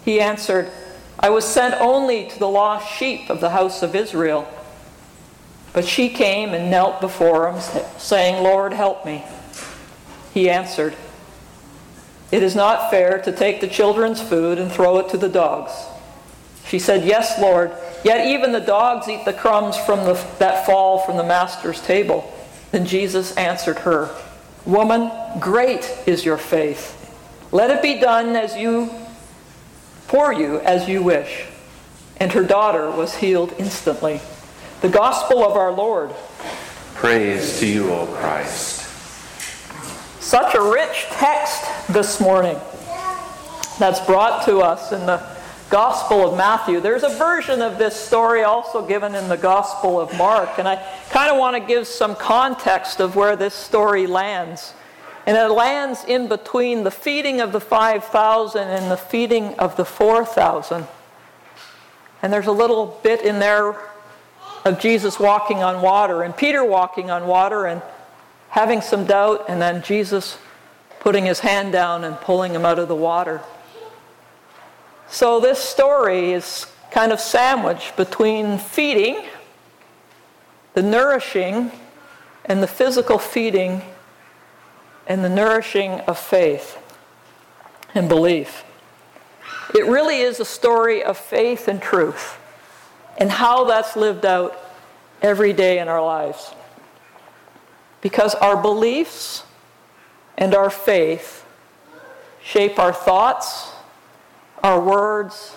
He 0.03 0.19
answered, 0.19 0.71
I 1.19 1.29
was 1.29 1.45
sent 1.45 1.75
only 1.79 2.27
to 2.29 2.39
the 2.39 2.49
lost 2.49 2.91
sheep 2.91 3.29
of 3.29 3.39
the 3.39 3.51
house 3.51 3.81
of 3.81 3.95
Israel. 3.95 4.47
But 5.71 5.85
she 5.85 6.09
came 6.09 6.53
and 6.53 6.69
knelt 6.69 7.01
before 7.01 7.51
him, 7.51 7.59
saying, 7.97 8.43
Lord, 8.43 8.73
help 8.73 9.05
me. 9.05 9.23
He 10.33 10.49
answered, 10.49 10.95
It 12.31 12.43
is 12.43 12.55
not 12.55 12.91
fair 12.91 13.19
to 13.21 13.31
take 13.31 13.61
the 13.61 13.67
children's 13.67 14.21
food 14.21 14.59
and 14.59 14.71
throw 14.71 14.99
it 14.99 15.09
to 15.09 15.17
the 15.17 15.29
dogs. 15.29 15.71
She 16.67 16.79
said, 16.79 17.05
Yes, 17.05 17.39
Lord, 17.39 17.71
yet 18.03 18.27
even 18.27 18.51
the 18.51 18.59
dogs 18.59 19.07
eat 19.07 19.25
the 19.25 19.33
crumbs 19.33 19.77
from 19.77 19.99
the, 20.05 20.13
that 20.39 20.65
fall 20.65 20.99
from 20.99 21.17
the 21.17 21.23
master's 21.23 21.81
table. 21.81 22.31
Then 22.71 22.85
Jesus 22.85 23.35
answered 23.35 23.79
her, 23.79 24.09
Woman, 24.65 25.11
great 25.39 25.89
is 26.05 26.23
your 26.23 26.37
faith. 26.37 26.99
Let 27.51 27.69
it 27.69 27.81
be 27.81 27.99
done 27.99 28.35
as 28.35 28.55
you 28.55 28.89
for 30.13 30.31
you 30.31 30.59
as 30.59 30.87
you 30.87 31.01
wish. 31.01 31.47
And 32.17 32.31
her 32.33 32.43
daughter 32.43 32.91
was 32.91 33.15
healed 33.15 33.51
instantly. 33.57 34.21
The 34.81 34.89
gospel 34.89 35.43
of 35.43 35.57
our 35.57 35.71
Lord. 35.71 36.11
Praise 36.93 37.59
to 37.59 37.65
you, 37.65 37.89
O 37.89 38.05
Christ. 38.05 38.81
Such 40.21 40.53
a 40.53 40.61
rich 40.61 41.07
text 41.13 41.63
this 41.87 42.21
morning 42.21 42.59
that's 43.79 44.05
brought 44.05 44.45
to 44.45 44.59
us 44.59 44.91
in 44.91 45.03
the 45.07 45.35
Gospel 45.71 46.29
of 46.29 46.37
Matthew. 46.37 46.79
There's 46.79 47.01
a 47.01 47.17
version 47.17 47.63
of 47.63 47.79
this 47.79 47.95
story 47.95 48.43
also 48.43 48.85
given 48.85 49.15
in 49.15 49.27
the 49.29 49.37
Gospel 49.37 49.99
of 49.99 50.15
Mark, 50.15 50.59
and 50.59 50.67
I 50.67 50.75
kind 51.09 51.31
of 51.31 51.39
want 51.39 51.55
to 51.55 51.67
give 51.67 51.87
some 51.87 52.15
context 52.15 52.99
of 52.99 53.15
where 53.15 53.35
this 53.35 53.55
story 53.55 54.05
lands. 54.05 54.75
And 55.25 55.37
it 55.37 55.47
lands 55.47 56.03
in 56.03 56.27
between 56.27 56.83
the 56.83 56.91
feeding 56.91 57.39
of 57.39 57.51
the 57.51 57.61
5,000 57.61 58.67
and 58.67 58.91
the 58.91 58.97
feeding 58.97 59.55
of 59.55 59.77
the 59.77 59.85
4,000. 59.85 60.85
And 62.21 62.33
there's 62.33 62.47
a 62.47 62.51
little 62.51 62.99
bit 63.03 63.21
in 63.21 63.39
there 63.39 63.75
of 64.65 64.79
Jesus 64.79 65.19
walking 65.19 65.63
on 65.63 65.81
water 65.81 66.23
and 66.23 66.35
Peter 66.35 66.63
walking 66.63 67.09
on 67.09 67.27
water 67.27 67.65
and 67.65 67.81
having 68.49 68.81
some 68.81 69.05
doubt, 69.05 69.45
and 69.47 69.61
then 69.61 69.81
Jesus 69.81 70.37
putting 70.99 71.25
his 71.25 71.39
hand 71.39 71.71
down 71.71 72.03
and 72.03 72.15
pulling 72.17 72.53
him 72.53 72.65
out 72.65 72.77
of 72.77 72.87
the 72.87 72.95
water. 72.95 73.41
So 75.09 75.39
this 75.39 75.57
story 75.57 76.33
is 76.33 76.67
kind 76.91 77.11
of 77.11 77.19
sandwiched 77.19 77.95
between 77.97 78.59
feeding, 78.59 79.25
the 80.75 80.83
nourishing, 80.83 81.71
and 82.45 82.61
the 82.61 82.67
physical 82.67 83.17
feeding 83.17 83.81
and 85.07 85.23
the 85.23 85.29
nourishing 85.29 85.99
of 86.01 86.17
faith 86.17 86.77
and 87.93 88.07
belief. 88.07 88.63
It 89.75 89.85
really 89.85 90.21
is 90.21 90.39
a 90.39 90.45
story 90.45 91.03
of 91.03 91.17
faith 91.17 91.67
and 91.67 91.81
truth 91.81 92.37
and 93.17 93.31
how 93.31 93.65
that's 93.65 93.95
lived 93.95 94.25
out 94.25 94.57
every 95.21 95.53
day 95.53 95.79
in 95.79 95.87
our 95.87 96.03
lives. 96.03 96.53
Because 98.01 98.35
our 98.35 98.61
beliefs 98.61 99.43
and 100.37 100.53
our 100.53 100.69
faith 100.69 101.45
shape 102.43 102.77
our 102.77 102.93
thoughts, 102.93 103.71
our 104.61 104.79
words, 104.79 105.55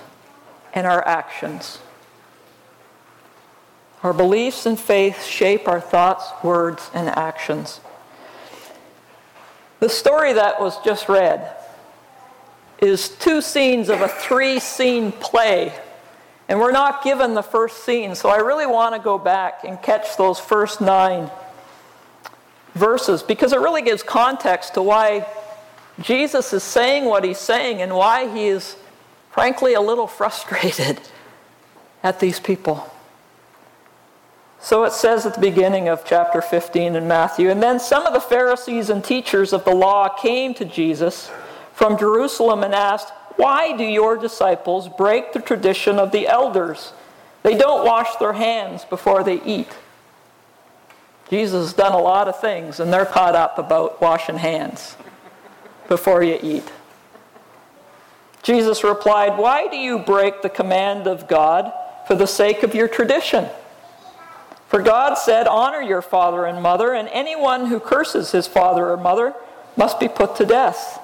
and 0.72 0.86
our 0.86 1.06
actions. 1.06 1.78
Our 4.02 4.12
beliefs 4.12 4.66
and 4.66 4.78
faith 4.78 5.24
shape 5.24 5.66
our 5.66 5.80
thoughts, 5.80 6.30
words, 6.44 6.90
and 6.94 7.08
actions. 7.08 7.80
The 9.80 9.88
story 9.88 10.32
that 10.32 10.60
was 10.60 10.80
just 10.82 11.08
read 11.08 11.54
is 12.78 13.08
two 13.08 13.40
scenes 13.40 13.88
of 13.88 14.00
a 14.00 14.08
three 14.08 14.58
scene 14.58 15.12
play. 15.12 15.72
And 16.48 16.60
we're 16.60 16.72
not 16.72 17.02
given 17.02 17.34
the 17.34 17.42
first 17.42 17.84
scene, 17.84 18.14
so 18.14 18.28
I 18.28 18.36
really 18.36 18.66
want 18.66 18.94
to 18.94 19.00
go 19.00 19.18
back 19.18 19.64
and 19.64 19.80
catch 19.82 20.16
those 20.16 20.38
first 20.38 20.80
nine 20.80 21.30
verses 22.74 23.22
because 23.22 23.52
it 23.52 23.58
really 23.58 23.82
gives 23.82 24.02
context 24.02 24.74
to 24.74 24.82
why 24.82 25.26
Jesus 26.00 26.52
is 26.52 26.62
saying 26.62 27.06
what 27.06 27.24
he's 27.24 27.38
saying 27.38 27.82
and 27.82 27.94
why 27.94 28.32
he 28.32 28.46
is, 28.46 28.76
frankly, 29.30 29.74
a 29.74 29.80
little 29.80 30.06
frustrated 30.18 31.00
at 32.02 32.20
these 32.20 32.38
people. 32.38 32.90
So 34.66 34.82
it 34.82 34.92
says 34.92 35.24
at 35.24 35.34
the 35.34 35.40
beginning 35.40 35.88
of 35.88 36.04
chapter 36.04 36.42
15 36.42 36.96
in 36.96 37.06
Matthew 37.06 37.50
And 37.50 37.62
then 37.62 37.78
some 37.78 38.04
of 38.04 38.12
the 38.12 38.20
Pharisees 38.20 38.90
and 38.90 39.04
teachers 39.04 39.52
of 39.52 39.64
the 39.64 39.72
law 39.72 40.08
came 40.08 40.54
to 40.54 40.64
Jesus 40.64 41.30
from 41.72 41.96
Jerusalem 41.96 42.64
and 42.64 42.74
asked, 42.74 43.12
Why 43.36 43.76
do 43.76 43.84
your 43.84 44.16
disciples 44.16 44.88
break 44.88 45.32
the 45.32 45.40
tradition 45.40 46.00
of 46.00 46.10
the 46.10 46.26
elders? 46.26 46.92
They 47.44 47.56
don't 47.56 47.86
wash 47.86 48.16
their 48.16 48.32
hands 48.32 48.84
before 48.84 49.22
they 49.22 49.40
eat. 49.44 49.68
Jesus 51.30 51.66
has 51.66 51.72
done 51.72 51.92
a 51.92 52.02
lot 52.02 52.26
of 52.26 52.40
things, 52.40 52.80
and 52.80 52.92
they're 52.92 53.06
caught 53.06 53.36
up 53.36 53.58
about 53.58 54.00
washing 54.00 54.38
hands 54.38 54.96
before 55.86 56.24
you 56.24 56.40
eat. 56.42 56.72
Jesus 58.42 58.82
replied, 58.82 59.38
Why 59.38 59.68
do 59.68 59.76
you 59.76 60.00
break 60.00 60.42
the 60.42 60.50
command 60.50 61.06
of 61.06 61.28
God 61.28 61.72
for 62.08 62.16
the 62.16 62.26
sake 62.26 62.64
of 62.64 62.74
your 62.74 62.88
tradition? 62.88 63.48
For 64.68 64.82
God 64.82 65.14
said, 65.14 65.46
Honor 65.46 65.80
your 65.80 66.02
father 66.02 66.44
and 66.44 66.62
mother, 66.62 66.92
and 66.92 67.08
anyone 67.08 67.66
who 67.66 67.80
curses 67.80 68.32
his 68.32 68.46
father 68.46 68.88
or 68.90 68.96
mother 68.96 69.34
must 69.76 70.00
be 70.00 70.08
put 70.08 70.36
to 70.36 70.46
death. 70.46 71.00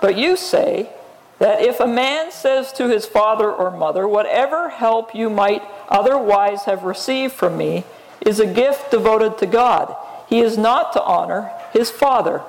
But 0.00 0.16
you 0.16 0.36
say 0.36 0.90
that 1.38 1.60
if 1.60 1.80
a 1.80 1.86
man 1.86 2.32
says 2.32 2.72
to 2.74 2.88
his 2.88 3.06
father 3.06 3.50
or 3.50 3.70
mother, 3.70 4.08
Whatever 4.08 4.70
help 4.70 5.14
you 5.14 5.28
might 5.28 5.62
otherwise 5.88 6.64
have 6.64 6.84
received 6.84 7.34
from 7.34 7.56
me 7.56 7.84
is 8.20 8.40
a 8.40 8.46
gift 8.46 8.90
devoted 8.90 9.38
to 9.38 9.46
God, 9.46 9.94
he 10.28 10.40
is 10.40 10.56
not 10.56 10.92
to 10.92 11.02
honor 11.02 11.50
his 11.72 11.90
father 11.90 12.42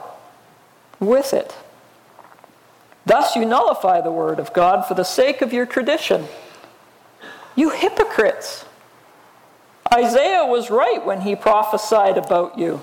with 0.99 1.33
it. 1.33 1.55
Thus 3.05 3.35
you 3.35 3.45
nullify 3.45 4.01
the 4.01 4.11
word 4.11 4.39
of 4.39 4.53
God 4.53 4.85
for 4.85 4.93
the 4.93 5.03
sake 5.03 5.41
of 5.41 5.51
your 5.51 5.65
tradition. 5.65 6.27
You 7.55 7.71
hypocrites! 7.71 8.65
Isaiah 9.93 10.45
was 10.45 10.69
right 10.69 11.05
when 11.05 11.21
he 11.21 11.35
prophesied 11.35 12.17
about 12.17 12.57
you. 12.57 12.81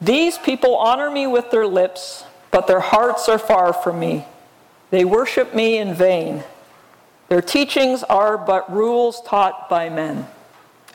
These 0.00 0.38
people 0.38 0.76
honor 0.76 1.10
me 1.10 1.26
with 1.26 1.50
their 1.50 1.66
lips, 1.66 2.24
but 2.50 2.66
their 2.66 2.80
hearts 2.80 3.28
are 3.28 3.38
far 3.38 3.72
from 3.72 3.98
me. 3.98 4.26
They 4.90 5.04
worship 5.04 5.54
me 5.54 5.78
in 5.78 5.94
vain. 5.94 6.44
Their 7.28 7.42
teachings 7.42 8.02
are 8.04 8.38
but 8.38 8.72
rules 8.72 9.20
taught 9.22 9.68
by 9.68 9.88
men. 9.88 10.26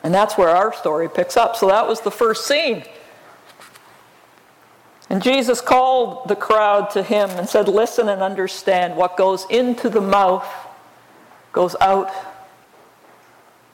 And 0.02 0.12
that's 0.12 0.36
where 0.36 0.48
our 0.48 0.72
story 0.72 1.08
picks 1.08 1.36
up. 1.36 1.56
So 1.56 1.68
that 1.68 1.86
was 1.86 2.00
the 2.00 2.10
first 2.10 2.46
scene. 2.46 2.84
And 5.10 5.22
Jesus 5.22 5.60
called 5.60 6.28
the 6.28 6.36
crowd 6.36 6.90
to 6.90 7.02
him 7.02 7.28
and 7.30 7.48
said, 7.48 7.68
Listen 7.68 8.08
and 8.08 8.22
understand. 8.22 8.96
What 8.96 9.16
goes 9.16 9.46
into 9.50 9.88
the 9.88 10.00
mouth 10.00 10.46
goes 11.52 11.76
out. 11.80 12.10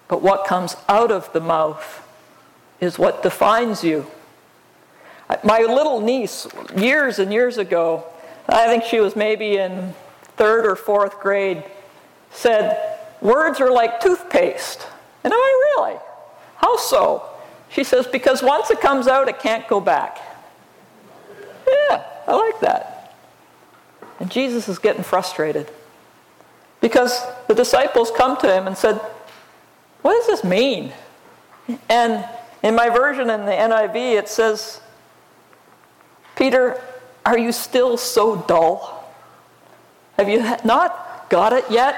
But 0.09 0.23
what 0.23 0.47
comes 0.47 0.77
out 0.89 1.13
of 1.13 1.33
the 1.33 1.41
mouth 1.41 2.03
is 2.81 2.99
what 2.99 3.23
defines 3.23 3.85
you. 3.85 4.07
My 5.45 5.61
little 5.61 6.01
niece, 6.01 6.47
years 6.75 7.19
and 7.19 7.33
years 7.33 7.59
ago, 7.59 8.05
I 8.49 8.67
think 8.67 8.85
she 8.85 9.01
was 9.01 9.15
maybe 9.15 9.59
in 9.59 9.95
third 10.37 10.65
or 10.65 10.75
fourth 10.75 11.21
grade, 11.21 11.63
said, 12.31 12.97
Words 13.21 13.61
are 13.61 13.71
like 13.71 14.01
toothpaste. 14.01 14.87
And 15.25 15.31
like, 15.31 15.39
Really? 15.39 15.97
How 16.57 16.77
so? 16.79 17.29
She 17.69 17.85
says, 17.85 18.07
Because 18.07 18.43
once 18.43 18.71
it 18.71 18.81
comes 18.81 19.07
out, 19.07 19.29
it 19.29 19.39
can't 19.39 19.69
go 19.69 19.81
back. 19.81 20.19
Yeah, 21.67 22.05
I 22.27 22.35
like 22.35 22.61
that. 22.61 23.15
And 24.21 24.31
Jesus 24.31 24.69
is 24.69 24.79
getting 24.79 25.03
frustrated 25.03 25.71
because 26.81 27.21
the 27.47 27.55
disciples 27.55 28.11
come 28.11 28.37
to 28.39 28.53
him 28.53 28.67
and 28.67 28.77
said, 28.77 29.01
What 30.09 30.27
does 30.27 30.41
this 30.41 30.43
mean? 30.43 30.95
And 31.91 32.25
in 32.63 32.75
my 32.75 32.89
version 32.89 33.29
in 33.29 33.45
the 33.45 33.53
NIV, 33.53 34.17
it 34.17 34.27
says, 34.27 34.81
Peter, 36.35 36.81
are 37.27 37.37
you 37.37 37.53
still 37.53 37.99
so 37.99 38.37
dull? 38.37 39.13
Have 40.17 40.31
you 40.31 40.41
not 40.65 41.27
got 41.29 41.53
it 41.53 41.67
yet? 41.71 41.95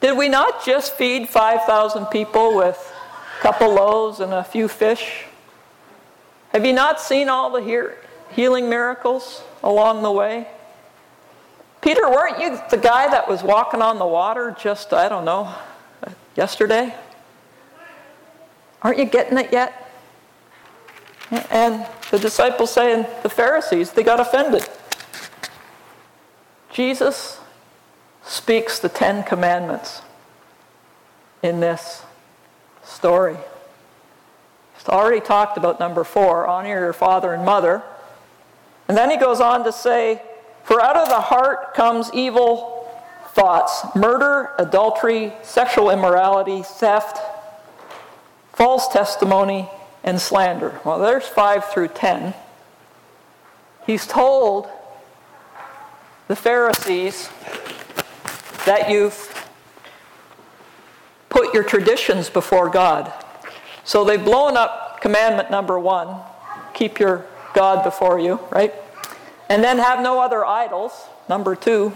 Did 0.00 0.16
we 0.16 0.28
not 0.28 0.64
just 0.64 0.94
feed 0.94 1.28
5,000 1.28 2.06
people 2.06 2.54
with 2.54 2.94
a 3.36 3.42
couple 3.42 3.74
loaves 3.74 4.20
and 4.20 4.32
a 4.32 4.44
few 4.44 4.68
fish? 4.68 5.24
Have 6.52 6.64
you 6.64 6.72
not 6.72 7.00
seen 7.00 7.28
all 7.28 7.50
the 7.50 7.96
healing 8.30 8.70
miracles 8.70 9.42
along 9.64 10.04
the 10.04 10.12
way? 10.12 10.46
Peter, 11.80 12.08
weren't 12.08 12.38
you 12.38 12.60
the 12.70 12.76
guy 12.76 13.10
that 13.10 13.28
was 13.28 13.42
walking 13.42 13.82
on 13.82 13.98
the 13.98 14.06
water 14.06 14.54
just, 14.56 14.92
I 14.92 15.08
don't 15.08 15.24
know, 15.24 15.52
yesterday? 16.36 16.94
Aren't 18.82 18.98
you 18.98 19.04
getting 19.04 19.38
it 19.38 19.52
yet? 19.52 19.90
And 21.50 21.86
the 22.10 22.18
disciples 22.18 22.72
saying, 22.72 23.06
the 23.22 23.28
Pharisees, 23.28 23.92
they 23.92 24.02
got 24.02 24.20
offended. 24.20 24.68
Jesus 26.72 27.40
speaks 28.22 28.78
the 28.78 28.88
Ten 28.88 29.22
Commandments 29.24 30.02
in 31.42 31.60
this 31.60 32.02
story. 32.82 33.36
He's 34.76 34.88
already 34.88 35.20
talked 35.20 35.58
about 35.58 35.80
number 35.80 36.04
four 36.04 36.46
honor 36.46 36.68
your 36.68 36.92
father 36.92 37.32
and 37.32 37.44
mother. 37.44 37.82
And 38.86 38.96
then 38.96 39.10
he 39.10 39.16
goes 39.16 39.40
on 39.40 39.64
to 39.64 39.72
say, 39.72 40.22
For 40.64 40.80
out 40.80 40.96
of 40.96 41.08
the 41.08 41.20
heart 41.20 41.74
comes 41.74 42.10
evil 42.14 42.88
thoughts 43.32 43.84
murder, 43.94 44.52
adultery, 44.58 45.32
sexual 45.42 45.90
immorality, 45.90 46.62
theft, 46.62 47.18
false 48.58 48.88
testimony, 48.88 49.68
and 50.02 50.20
slander. 50.20 50.80
Well, 50.84 50.98
there's 50.98 51.28
five 51.28 51.70
through 51.70 51.88
ten. 51.88 52.34
He's 53.86 54.04
told 54.04 54.68
the 56.26 56.34
Pharisees 56.34 57.30
that 58.66 58.90
you've 58.90 59.48
put 61.28 61.54
your 61.54 61.62
traditions 61.62 62.28
before 62.28 62.68
God. 62.68 63.12
So 63.84 64.04
they've 64.04 64.22
blown 64.22 64.56
up 64.56 65.00
commandment 65.00 65.52
number 65.52 65.78
one 65.78 66.20
keep 66.74 66.98
your 66.98 67.26
God 67.54 67.84
before 67.84 68.18
you, 68.18 68.40
right? 68.50 68.74
And 69.48 69.62
then 69.62 69.78
have 69.78 70.00
no 70.02 70.20
other 70.20 70.44
idols, 70.44 70.92
number 71.28 71.54
two. 71.54 71.92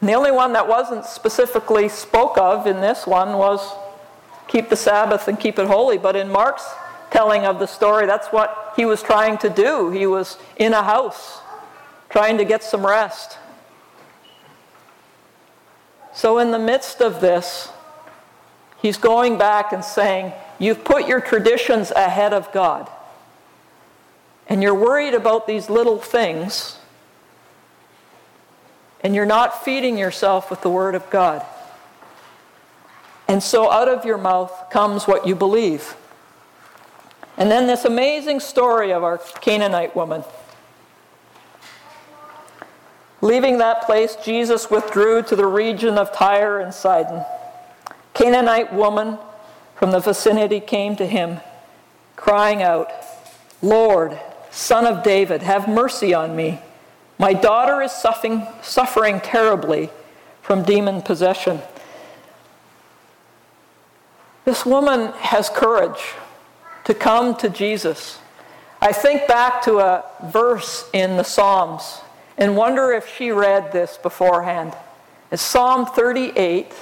And 0.00 0.08
the 0.08 0.14
only 0.14 0.32
one 0.32 0.54
that 0.54 0.66
wasn't 0.66 1.04
specifically 1.04 1.88
spoke 1.88 2.36
of 2.36 2.66
in 2.66 2.80
this 2.80 3.06
one 3.06 3.38
was 3.38 3.76
keep 4.52 4.68
the 4.68 4.76
Sabbath 4.76 5.28
and 5.28 5.40
keep 5.40 5.58
it 5.58 5.66
holy. 5.66 5.96
But 5.96 6.14
in 6.14 6.30
Mark's 6.30 6.68
telling 7.10 7.46
of 7.46 7.58
the 7.58 7.66
story, 7.66 8.06
that's 8.06 8.28
what 8.28 8.74
he 8.76 8.84
was 8.84 9.02
trying 9.02 9.38
to 9.38 9.48
do. 9.48 9.90
He 9.90 10.06
was 10.06 10.36
in 10.56 10.74
a 10.74 10.82
house 10.82 11.40
trying 12.10 12.36
to 12.36 12.44
get 12.44 12.62
some 12.62 12.84
rest. 12.86 13.38
So, 16.14 16.38
in 16.38 16.50
the 16.50 16.58
midst 16.58 17.00
of 17.00 17.22
this, 17.22 17.70
he's 18.82 18.98
going 18.98 19.38
back 19.38 19.72
and 19.72 19.82
saying, 19.82 20.34
You've 20.58 20.84
put 20.84 21.08
your 21.08 21.20
traditions 21.20 21.90
ahead 21.90 22.34
of 22.34 22.52
God. 22.52 22.90
And 24.46 24.62
you're 24.62 24.74
worried 24.74 25.14
about 25.14 25.46
these 25.46 25.70
little 25.70 25.98
things. 25.98 26.78
And 29.00 29.14
you're 29.14 29.26
not 29.26 29.64
feeding 29.64 29.96
yourself 29.96 30.50
with 30.50 30.60
the 30.60 30.68
Word 30.68 30.94
of 30.94 31.08
God. 31.08 31.44
And 33.32 33.42
so 33.42 33.70
out 33.70 33.88
of 33.88 34.04
your 34.04 34.18
mouth 34.18 34.52
comes 34.70 35.06
what 35.06 35.26
you 35.26 35.34
believe. 35.34 35.96
And 37.38 37.50
then 37.50 37.66
this 37.66 37.86
amazing 37.86 38.40
story 38.40 38.92
of 38.92 39.02
our 39.02 39.16
Canaanite 39.40 39.96
woman. 39.96 40.22
Leaving 43.22 43.56
that 43.56 43.86
place, 43.86 44.16
Jesus 44.22 44.70
withdrew 44.70 45.22
to 45.22 45.34
the 45.34 45.46
region 45.46 45.96
of 45.96 46.12
Tyre 46.12 46.60
and 46.60 46.74
Sidon. 46.74 47.24
Canaanite 48.12 48.74
woman 48.74 49.16
from 49.76 49.92
the 49.92 50.00
vicinity 50.00 50.60
came 50.60 50.94
to 50.96 51.06
him, 51.06 51.40
crying 52.16 52.62
out, 52.62 52.92
Lord, 53.62 54.20
son 54.50 54.84
of 54.84 55.02
David, 55.02 55.40
have 55.40 55.66
mercy 55.66 56.12
on 56.12 56.36
me. 56.36 56.60
My 57.18 57.32
daughter 57.32 57.80
is 57.80 57.92
suffering, 57.92 58.46
suffering 58.60 59.20
terribly 59.20 59.88
from 60.42 60.64
demon 60.64 61.00
possession. 61.00 61.62
This 64.44 64.66
woman 64.66 65.12
has 65.12 65.48
courage 65.48 66.14
to 66.84 66.94
come 66.94 67.36
to 67.36 67.48
Jesus. 67.48 68.18
I 68.80 68.92
think 68.92 69.28
back 69.28 69.62
to 69.62 69.78
a 69.78 70.04
verse 70.24 70.88
in 70.92 71.16
the 71.16 71.22
Psalms 71.22 72.00
and 72.36 72.56
wonder 72.56 72.90
if 72.92 73.14
she 73.16 73.30
read 73.30 73.70
this 73.70 73.96
beforehand. 73.96 74.74
It's 75.30 75.42
Psalm 75.42 75.86
38, 75.86 76.72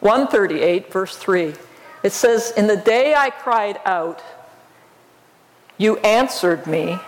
138, 0.00 0.92
verse 0.92 1.16
3. 1.16 1.54
It 2.02 2.12
says, 2.12 2.52
In 2.56 2.66
the 2.68 2.76
day 2.76 3.14
I 3.14 3.30
cried 3.30 3.80
out, 3.84 4.22
you 5.76 5.96
answered 5.98 6.66
me, 6.66 6.98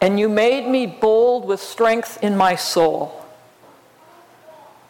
and 0.00 0.20
you 0.20 0.28
made 0.28 0.68
me 0.68 0.86
bold 0.86 1.46
with 1.46 1.60
strength 1.60 2.22
in 2.22 2.36
my 2.36 2.56
soul. 2.56 3.24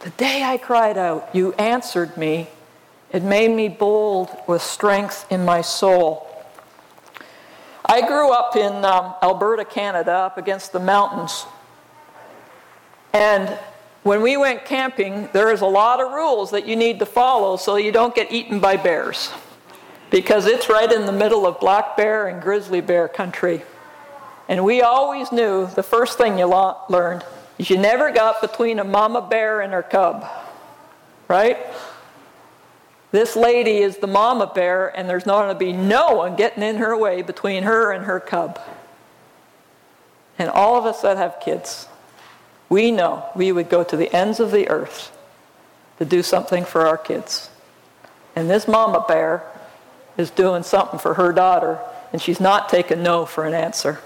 The 0.01 0.11
day 0.11 0.43
I 0.43 0.57
cried 0.57 0.99
out, 0.99 1.29
you 1.35 1.53
answered 1.55 2.17
me. 2.17 2.49
It 3.12 3.25
made 3.25 3.51
me 3.51 3.68
bold 3.68 4.31
with 4.46 4.62
strength 4.62 5.27
in 5.31 5.44
my 5.44 5.62
soul. 5.62 6.27
I 7.85 8.07
grew 8.07 8.31
up 8.31 8.55
in 8.55 8.85
um, 8.85 9.14
Alberta, 9.20 9.64
Canada, 9.64 10.12
up 10.12 10.38
against 10.38 10.70
the 10.70 10.79
mountains. 10.79 11.44
And 13.12 13.49
when 14.05 14.23
we 14.23 14.37
went 14.37 14.64
camping, 14.64 15.29
there 15.33 15.51
is 15.51 15.61
a 15.61 15.66
lot 15.66 16.01
of 16.01 16.12
rules 16.12 16.53
that 16.53 16.68
you 16.68 16.77
need 16.77 17.01
to 17.01 17.07
follow 17.07 17.57
so 17.57 17.75
you 17.75 17.90
don't 17.90 18.14
get 18.14 18.31
eaten 18.31 18.61
by 18.61 18.77
bears. 18.77 19.33
Because 20.11 20.46
it's 20.46 20.68
right 20.68 20.90
in 20.90 21.05
the 21.05 21.12
middle 21.12 21.46
of 21.46 21.59
black 21.59 21.96
bear 21.96 22.29
and 22.29 22.40
grizzly 22.40 22.81
bear 22.81 23.09
country. 23.09 23.62
And 24.49 24.64
we 24.64 24.83
always 24.83 25.33
knew 25.33 25.66
the 25.75 25.83
first 25.83 26.16
thing 26.16 26.38
you 26.38 26.46
learned 26.88 27.25
is 27.59 27.70
you 27.70 27.79
never 27.79 28.12
got 28.12 28.40
between 28.40 28.79
a 28.79 28.85
mama 28.85 29.20
bear 29.20 29.61
and 29.61 29.73
her 29.73 29.83
cub. 29.83 30.25
Right? 31.27 31.59
This 33.12 33.35
lady 33.35 33.79
is 33.79 33.96
the 33.96 34.07
mama 34.07 34.51
bear, 34.55 34.96
and 34.96 35.09
there's 35.09 35.27
not 35.27 35.42
going 35.42 35.55
to 35.55 35.59
be 35.59 35.73
no 35.73 36.12
one 36.12 36.37
getting 36.37 36.62
in 36.62 36.77
her 36.77 36.96
way 36.96 37.23
between 37.23 37.64
her 37.64 37.90
and 37.90 38.05
her 38.05 38.20
cub. 38.20 38.61
And 40.38 40.49
all 40.49 40.77
of 40.77 40.87
us 40.87 41.03
that 41.03 41.16
have 41.16 41.40
kids, 41.40 41.88
we 42.68 42.92
know 42.92 43.25
we 43.35 43.51
would 43.51 43.68
go 43.68 43.83
to 43.83 43.96
the 43.96 44.14
ends 44.14 44.38
of 44.38 44.53
the 44.53 44.68
earth 44.68 45.16
to 45.99 46.05
do 46.05 46.23
something 46.23 46.64
for 46.64 46.87
our 46.87 46.96
kids. 46.96 47.51
And 48.37 48.49
this 48.49 48.68
mama 48.68 49.05
bear 49.07 49.42
is 50.16 50.31
doing 50.31 50.62
something 50.62 51.01
for 51.01 51.14
her 51.14 51.33
daughter, 51.33 51.81
and 52.12 52.23
she's 52.23 52.40
not 52.40 52.68
taking 52.68 53.03
no 53.03 53.27
for 53.27 53.44
an 53.44 53.55
answer. 53.55 53.99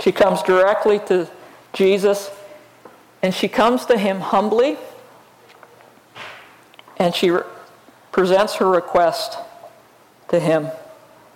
She 0.00 0.12
comes 0.12 0.42
directly 0.42 1.00
to 1.06 1.28
Jesus, 1.72 2.30
and 3.20 3.34
she 3.34 3.48
comes 3.48 3.84
to 3.86 3.98
him 3.98 4.20
humbly 4.20 4.78
and 6.96 7.14
she 7.14 7.30
re- 7.30 7.42
presents 8.12 8.54
her 8.56 8.68
request 8.68 9.38
to 10.28 10.40
him. 10.40 10.68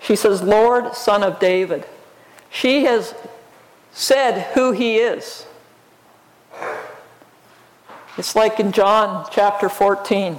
She 0.01 0.16
says, 0.16 0.42
Lord, 0.42 0.94
son 0.94 1.23
of 1.23 1.38
David. 1.38 1.85
She 2.51 2.85
has 2.85 3.14
said 3.92 4.53
who 4.55 4.73
he 4.73 4.97
is. 4.97 5.47
It's 8.16 8.35
like 8.35 8.59
in 8.59 8.73
John 8.73 9.27
chapter 9.31 9.68
14. 9.68 10.38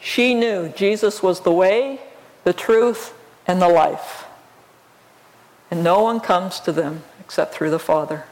She 0.00 0.34
knew 0.34 0.68
Jesus 0.68 1.22
was 1.22 1.40
the 1.40 1.52
way, 1.52 2.00
the 2.44 2.52
truth, 2.52 3.14
and 3.46 3.60
the 3.60 3.68
life. 3.68 4.26
And 5.70 5.82
no 5.82 6.02
one 6.02 6.20
comes 6.20 6.60
to 6.60 6.72
them 6.72 7.02
except 7.20 7.54
through 7.54 7.70
the 7.70 7.78
Father. 7.78 8.24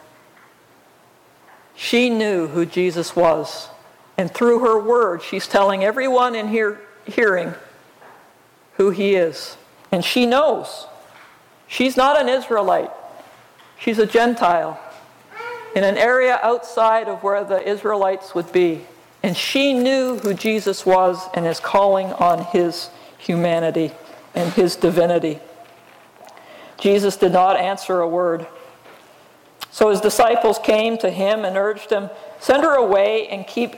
She 1.74 2.10
knew 2.10 2.48
who 2.48 2.66
Jesus 2.66 3.16
was. 3.16 3.68
And 4.18 4.32
through 4.32 4.60
her 4.60 4.78
word, 4.78 5.22
she's 5.22 5.46
telling 5.46 5.84
everyone 5.84 6.34
in 6.34 6.48
here 6.48 6.80
hearing 7.06 7.54
who 8.76 8.90
he 8.90 9.14
is. 9.14 9.56
And 9.90 10.04
she 10.04 10.26
knows. 10.26 10.86
She's 11.66 11.96
not 11.96 12.20
an 12.20 12.28
Israelite. 12.28 12.90
She's 13.78 13.98
a 13.98 14.06
Gentile 14.06 14.78
in 15.74 15.84
an 15.84 15.96
area 15.96 16.38
outside 16.42 17.08
of 17.08 17.22
where 17.22 17.44
the 17.44 17.66
Israelites 17.66 18.34
would 18.34 18.52
be. 18.52 18.82
And 19.22 19.36
she 19.36 19.72
knew 19.72 20.18
who 20.18 20.34
Jesus 20.34 20.84
was 20.84 21.28
and 21.34 21.46
is 21.46 21.60
calling 21.60 22.12
on 22.14 22.44
his 22.46 22.90
humanity 23.18 23.92
and 24.34 24.52
his 24.52 24.76
divinity. 24.76 25.38
Jesus 26.78 27.16
did 27.16 27.32
not 27.32 27.56
answer 27.56 28.00
a 28.00 28.08
word. 28.08 28.46
So 29.70 29.88
his 29.90 30.00
disciples 30.00 30.58
came 30.58 30.98
to 30.98 31.08
him 31.08 31.44
and 31.44 31.56
urged 31.56 31.90
him, 31.90 32.10
Send 32.40 32.64
her 32.64 32.74
away 32.74 33.28
and 33.28 33.46
keep 33.46 33.76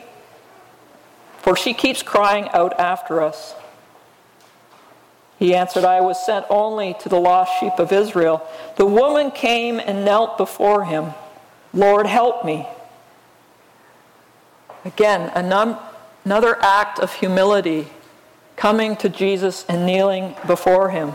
for 1.45 1.55
she 1.55 1.75
keeps 1.75 2.03
crying 2.03 2.49
out 2.55 2.81
after 2.81 3.21
us. 3.21 3.55
He 5.39 5.55
answered, 5.55 5.85
I 5.85 6.01
was 6.01 6.25
sent 6.25 6.47
only 6.49 6.97
to 7.01 7.11
the 7.11 7.21
lost 7.21 7.61
sheep 7.61 7.75
of 7.77 7.93
Israel. 7.93 8.49
The 8.77 8.87
woman 8.87 9.31
came 9.31 9.79
and 9.79 10.07
knelt 10.07 10.39
before 10.39 10.87
him. 10.87 11.13
Lord, 11.75 12.07
help 12.07 12.47
me. 12.47 12.67
Again, 14.87 15.31
another 15.35 16.57
act 16.63 16.99
of 16.99 17.13
humility, 17.13 17.89
coming 18.57 18.97
to 18.97 19.11
Jesus 19.11 19.67
and 19.69 19.85
kneeling 19.85 20.37
before 20.47 20.89
him. 20.91 21.13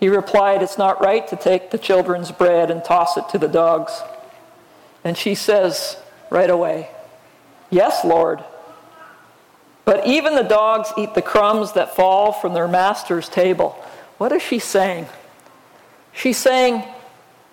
He 0.00 0.08
replied, 0.08 0.62
It's 0.62 0.78
not 0.78 1.00
right 1.00 1.28
to 1.28 1.36
take 1.36 1.70
the 1.70 1.78
children's 1.78 2.32
bread 2.32 2.72
and 2.72 2.82
toss 2.82 3.16
it 3.16 3.28
to 3.28 3.38
the 3.38 3.46
dogs. 3.46 4.02
And 5.04 5.16
she 5.16 5.36
says 5.36 5.96
right 6.28 6.50
away, 6.50 6.90
Yes, 7.70 8.04
Lord. 8.04 8.44
But 9.84 10.06
even 10.06 10.34
the 10.34 10.42
dogs 10.42 10.92
eat 10.98 11.14
the 11.14 11.22
crumbs 11.22 11.72
that 11.72 11.94
fall 11.94 12.32
from 12.32 12.54
their 12.54 12.68
master's 12.68 13.28
table. 13.28 13.70
What 14.18 14.32
is 14.32 14.42
she 14.42 14.58
saying? 14.58 15.06
She's 16.12 16.36
saying, 16.36 16.82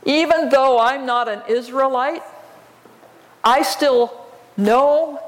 even 0.05 0.49
though 0.49 0.79
I'm 0.79 1.05
not 1.05 1.27
an 1.27 1.41
Israelite, 1.47 2.23
I 3.43 3.61
still 3.61 4.19
know 4.57 5.19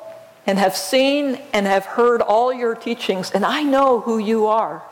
and 0.48 0.58
have 0.58 0.76
seen 0.76 1.40
and 1.54 1.66
have 1.66 1.86
heard 1.86 2.22
all 2.22 2.54
your 2.54 2.76
teachings, 2.76 3.32
and 3.32 3.46
I 3.46 3.64
know 3.64 4.00
who 4.00 4.18
you 4.18 4.48
are. 4.48 4.84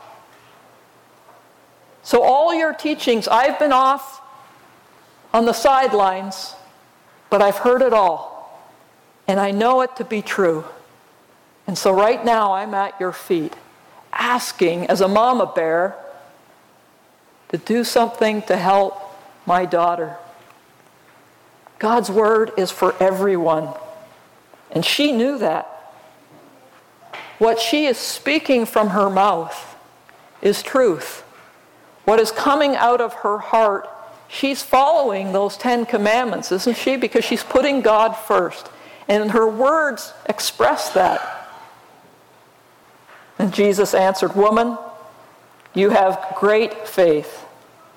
So, 2.02 2.22
all 2.22 2.52
your 2.54 2.74
teachings, 2.74 3.28
I've 3.28 3.58
been 3.58 3.72
off 3.72 4.20
on 5.32 5.46
the 5.46 5.52
sidelines, 5.52 6.54
but 7.30 7.40
I've 7.40 7.56
heard 7.56 7.82
it 7.82 7.92
all 7.92 8.33
and 9.26 9.40
I 9.40 9.50
know 9.50 9.80
it 9.80 9.96
to 9.96 10.04
be 10.04 10.22
true. 10.22 10.64
And 11.66 11.78
so 11.78 11.92
right 11.92 12.24
now 12.24 12.52
I'm 12.52 12.74
at 12.74 12.98
your 13.00 13.12
feet, 13.12 13.54
asking 14.12 14.86
as 14.86 15.00
a 15.00 15.08
mama 15.08 15.50
bear 15.54 15.96
to 17.48 17.58
do 17.58 17.84
something 17.84 18.42
to 18.42 18.56
help 18.56 19.00
my 19.46 19.64
daughter. 19.64 20.16
God's 21.78 22.10
word 22.10 22.52
is 22.56 22.70
for 22.70 22.94
everyone. 23.02 23.68
And 24.70 24.84
she 24.84 25.12
knew 25.12 25.38
that. 25.38 25.70
What 27.38 27.60
she 27.60 27.86
is 27.86 27.98
speaking 27.98 28.64
from 28.64 28.90
her 28.90 29.10
mouth 29.10 29.76
is 30.40 30.62
truth. 30.62 31.22
What 32.04 32.20
is 32.20 32.30
coming 32.30 32.76
out 32.76 33.00
of 33.00 33.12
her 33.14 33.38
heart, 33.38 33.88
she's 34.28 34.62
following 34.62 35.32
those 35.32 35.56
Ten 35.56 35.86
Commandments, 35.86 36.52
isn't 36.52 36.76
she? 36.76 36.96
Because 36.96 37.24
she's 37.24 37.42
putting 37.42 37.80
God 37.80 38.12
first. 38.12 38.68
And 39.08 39.30
her 39.32 39.48
words 39.48 40.12
express 40.26 40.90
that. 40.90 41.48
And 43.38 43.52
Jesus 43.52 43.94
answered, 43.94 44.34
Woman, 44.34 44.78
you 45.74 45.90
have 45.90 46.34
great 46.36 46.86
faith. 46.88 47.44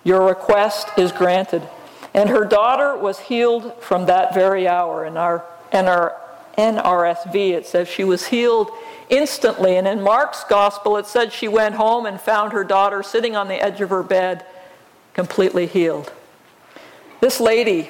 Your 0.04 0.26
request 0.26 0.90
is 0.98 1.12
granted. 1.12 1.62
And 2.14 2.30
her 2.30 2.46
daughter 2.46 2.98
was 2.98 3.20
healed 3.20 3.82
from 3.82 4.08
that 4.08 4.34
very 4.34 4.68
hour. 4.68 5.06
In 5.06 5.18
our, 5.18 5.46
in 5.72 5.86
our 5.86 6.20
NRSV, 6.58 7.52
it 7.52 7.68
says 7.68 7.88
she 7.88 8.04
was 8.04 8.28
healed 8.28 8.72
instantly. 9.10 9.78
And 9.78 9.88
in 9.88 10.02
Mark's 10.02 10.44
gospel, 10.46 10.98
it 10.98 11.06
said 11.06 11.32
she 11.32 11.48
went 11.48 11.76
home 11.76 12.06
and 12.06 12.20
found 12.20 12.54
her 12.54 12.64
daughter 12.64 13.04
sitting 13.04 13.36
on 13.36 13.48
the 13.48 13.64
edge 13.64 13.80
of 13.82 13.90
her 13.92 14.04
bed, 14.04 14.46
completely 15.14 15.68
healed. 15.68 16.12
This 17.22 17.40
lady 17.40 17.90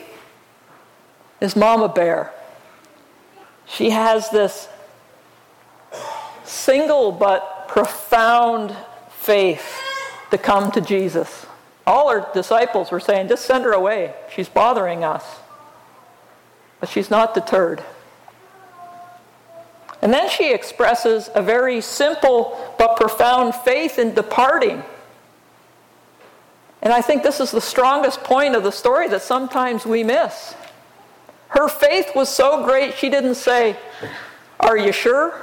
is 1.39 1.56
Mama 1.56 1.88
Bear. 1.88 2.34
She 3.67 3.89
has 3.91 4.30
this 4.30 4.67
single 6.43 7.12
but 7.12 7.67
profound 7.67 8.75
faith 9.10 9.82
to 10.32 10.38
come 10.38 10.71
to 10.71 10.82
Jesus. 10.82 11.45
All 11.86 12.10
her 12.10 12.27
disciples 12.34 12.91
were 12.91 12.99
saying, 12.99 13.27
just 13.27 13.45
send 13.45 13.63
her 13.63 13.73
away. 13.73 14.13
She's 14.34 14.49
bothering 14.49 15.03
us. 15.03 15.23
But 16.80 16.89
she's 16.89 17.10
not 17.10 17.34
deterred. 17.34 17.84
And 20.01 20.13
then 20.13 20.30
she 20.30 20.53
expresses 20.53 21.30
a 21.34 21.41
very 21.41 21.82
simple 21.82 22.75
but 22.77 22.97
profound 22.97 23.56
faith 23.56 23.97
in 23.97 24.13
departing. 24.13 24.84
And 26.82 26.93
I 26.93 27.01
think 27.01 27.23
this 27.23 27.39
is 27.39 27.51
the 27.51 27.62
strongest 27.62 28.23
point 28.23 28.56
of 28.56 28.63
the 28.63 28.71
story 28.71 29.08
that 29.10 29.21
sometimes 29.21 29.86
we 29.86 30.03
miss. 30.03 30.56
Her 31.49 31.67
faith 31.67 32.12
was 32.15 32.29
so 32.29 32.63
great, 32.63 32.95
she 32.95 33.10
didn't 33.10 33.36
say, 33.36 33.77
Are 34.60 34.77
you 34.77 34.91
sure? 34.91 35.41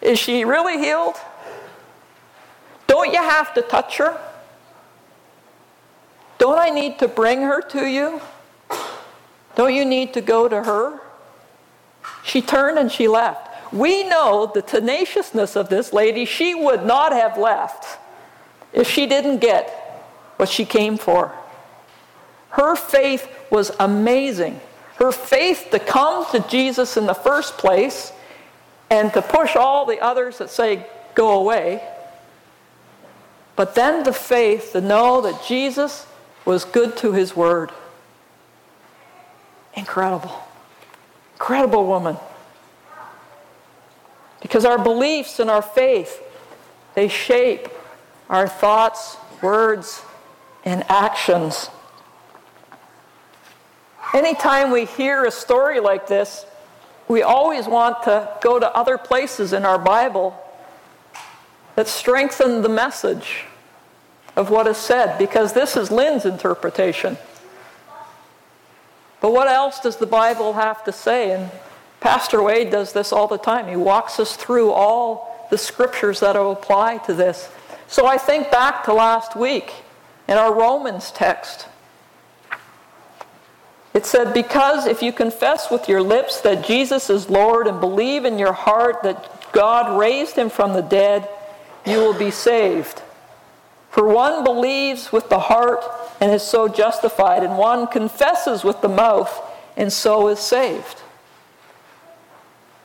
Is 0.00 0.18
she 0.18 0.44
really 0.44 0.78
healed? 0.78 1.16
Don't 2.86 3.12
you 3.12 3.22
have 3.22 3.52
to 3.54 3.62
touch 3.62 3.98
her? 3.98 4.18
Don't 6.38 6.58
I 6.58 6.70
need 6.70 6.98
to 7.00 7.08
bring 7.08 7.42
her 7.42 7.60
to 7.62 7.86
you? 7.86 8.20
Don't 9.56 9.74
you 9.74 9.84
need 9.84 10.14
to 10.14 10.20
go 10.20 10.48
to 10.48 10.62
her? 10.62 11.00
She 12.24 12.40
turned 12.40 12.78
and 12.78 12.90
she 12.90 13.08
left. 13.08 13.72
We 13.72 14.04
know 14.04 14.50
the 14.52 14.62
tenaciousness 14.62 15.56
of 15.56 15.68
this 15.68 15.92
lady. 15.92 16.24
She 16.24 16.54
would 16.54 16.84
not 16.84 17.12
have 17.12 17.36
left 17.36 17.98
if 18.72 18.88
she 18.88 19.06
didn't 19.06 19.38
get 19.38 19.68
what 20.36 20.48
she 20.48 20.64
came 20.64 20.96
for. 20.96 21.32
Her 22.50 22.76
faith 22.76 23.28
was 23.50 23.70
amazing. 23.78 24.60
Her 24.96 25.12
faith 25.12 25.68
to 25.70 25.78
come 25.78 26.26
to 26.32 26.40
Jesus 26.48 26.96
in 26.96 27.06
the 27.06 27.14
first 27.14 27.58
place 27.58 28.12
and 28.90 29.12
to 29.12 29.22
push 29.22 29.54
all 29.54 29.86
the 29.86 30.00
others 30.00 30.38
that 30.38 30.50
say, 30.50 30.86
go 31.14 31.38
away. 31.38 31.82
But 33.54 33.74
then 33.74 34.04
the 34.04 34.12
faith 34.12 34.72
to 34.72 34.80
know 34.80 35.20
that 35.22 35.44
Jesus 35.44 36.06
was 36.44 36.64
good 36.64 36.96
to 36.98 37.12
his 37.12 37.36
word. 37.36 37.70
Incredible. 39.74 40.32
Incredible 41.34 41.86
woman. 41.86 42.16
Because 44.40 44.64
our 44.64 44.78
beliefs 44.78 45.40
and 45.40 45.50
our 45.50 45.62
faith, 45.62 46.22
they 46.94 47.08
shape 47.08 47.68
our 48.30 48.48
thoughts, 48.48 49.16
words, 49.42 50.02
and 50.64 50.84
actions. 50.88 51.70
Anytime 54.14 54.70
we 54.70 54.86
hear 54.86 55.24
a 55.24 55.30
story 55.30 55.80
like 55.80 56.06
this, 56.06 56.46
we 57.08 57.22
always 57.22 57.66
want 57.66 58.02
to 58.04 58.28
go 58.40 58.58
to 58.58 58.70
other 58.74 58.98
places 58.98 59.52
in 59.52 59.64
our 59.64 59.78
Bible 59.78 60.38
that 61.74 61.88
strengthen 61.88 62.62
the 62.62 62.68
message 62.68 63.44
of 64.34 64.50
what 64.50 64.66
is 64.66 64.76
said, 64.76 65.18
because 65.18 65.52
this 65.52 65.76
is 65.76 65.90
Lynn's 65.90 66.24
interpretation. 66.24 67.18
But 69.20 69.32
what 69.32 69.48
else 69.48 69.80
does 69.80 69.96
the 69.96 70.06
Bible 70.06 70.52
have 70.52 70.84
to 70.84 70.92
say? 70.92 71.32
And 71.32 71.50
Pastor 72.00 72.42
Wade 72.42 72.70
does 72.70 72.92
this 72.92 73.12
all 73.12 73.26
the 73.26 73.38
time. 73.38 73.68
He 73.68 73.76
walks 73.76 74.20
us 74.20 74.36
through 74.36 74.70
all 74.70 75.48
the 75.50 75.58
scriptures 75.58 76.20
that 76.20 76.36
apply 76.36 76.98
to 76.98 77.14
this. 77.14 77.50
So 77.88 78.06
I 78.06 78.16
think 78.16 78.50
back 78.50 78.84
to 78.84 78.92
last 78.92 79.34
week 79.34 79.72
in 80.28 80.38
our 80.38 80.54
Romans 80.54 81.10
text. 81.10 81.66
It 83.98 84.06
said, 84.06 84.32
Because 84.32 84.86
if 84.86 85.02
you 85.02 85.10
confess 85.12 85.72
with 85.72 85.88
your 85.88 86.00
lips 86.02 86.40
that 86.42 86.64
Jesus 86.64 87.10
is 87.10 87.28
Lord 87.28 87.66
and 87.66 87.80
believe 87.80 88.24
in 88.24 88.38
your 88.38 88.52
heart 88.52 89.02
that 89.02 89.28
God 89.50 89.98
raised 89.98 90.36
him 90.36 90.50
from 90.50 90.72
the 90.72 90.82
dead, 90.82 91.28
you 91.84 91.98
will 91.98 92.16
be 92.16 92.30
saved. 92.30 93.02
For 93.90 94.06
one 94.06 94.44
believes 94.44 95.10
with 95.10 95.28
the 95.28 95.40
heart 95.40 95.82
and 96.20 96.30
is 96.30 96.44
so 96.44 96.68
justified, 96.68 97.42
and 97.42 97.58
one 97.58 97.88
confesses 97.88 98.62
with 98.62 98.80
the 98.82 98.88
mouth 98.88 99.36
and 99.76 99.92
so 99.92 100.28
is 100.28 100.38
saved. 100.38 101.02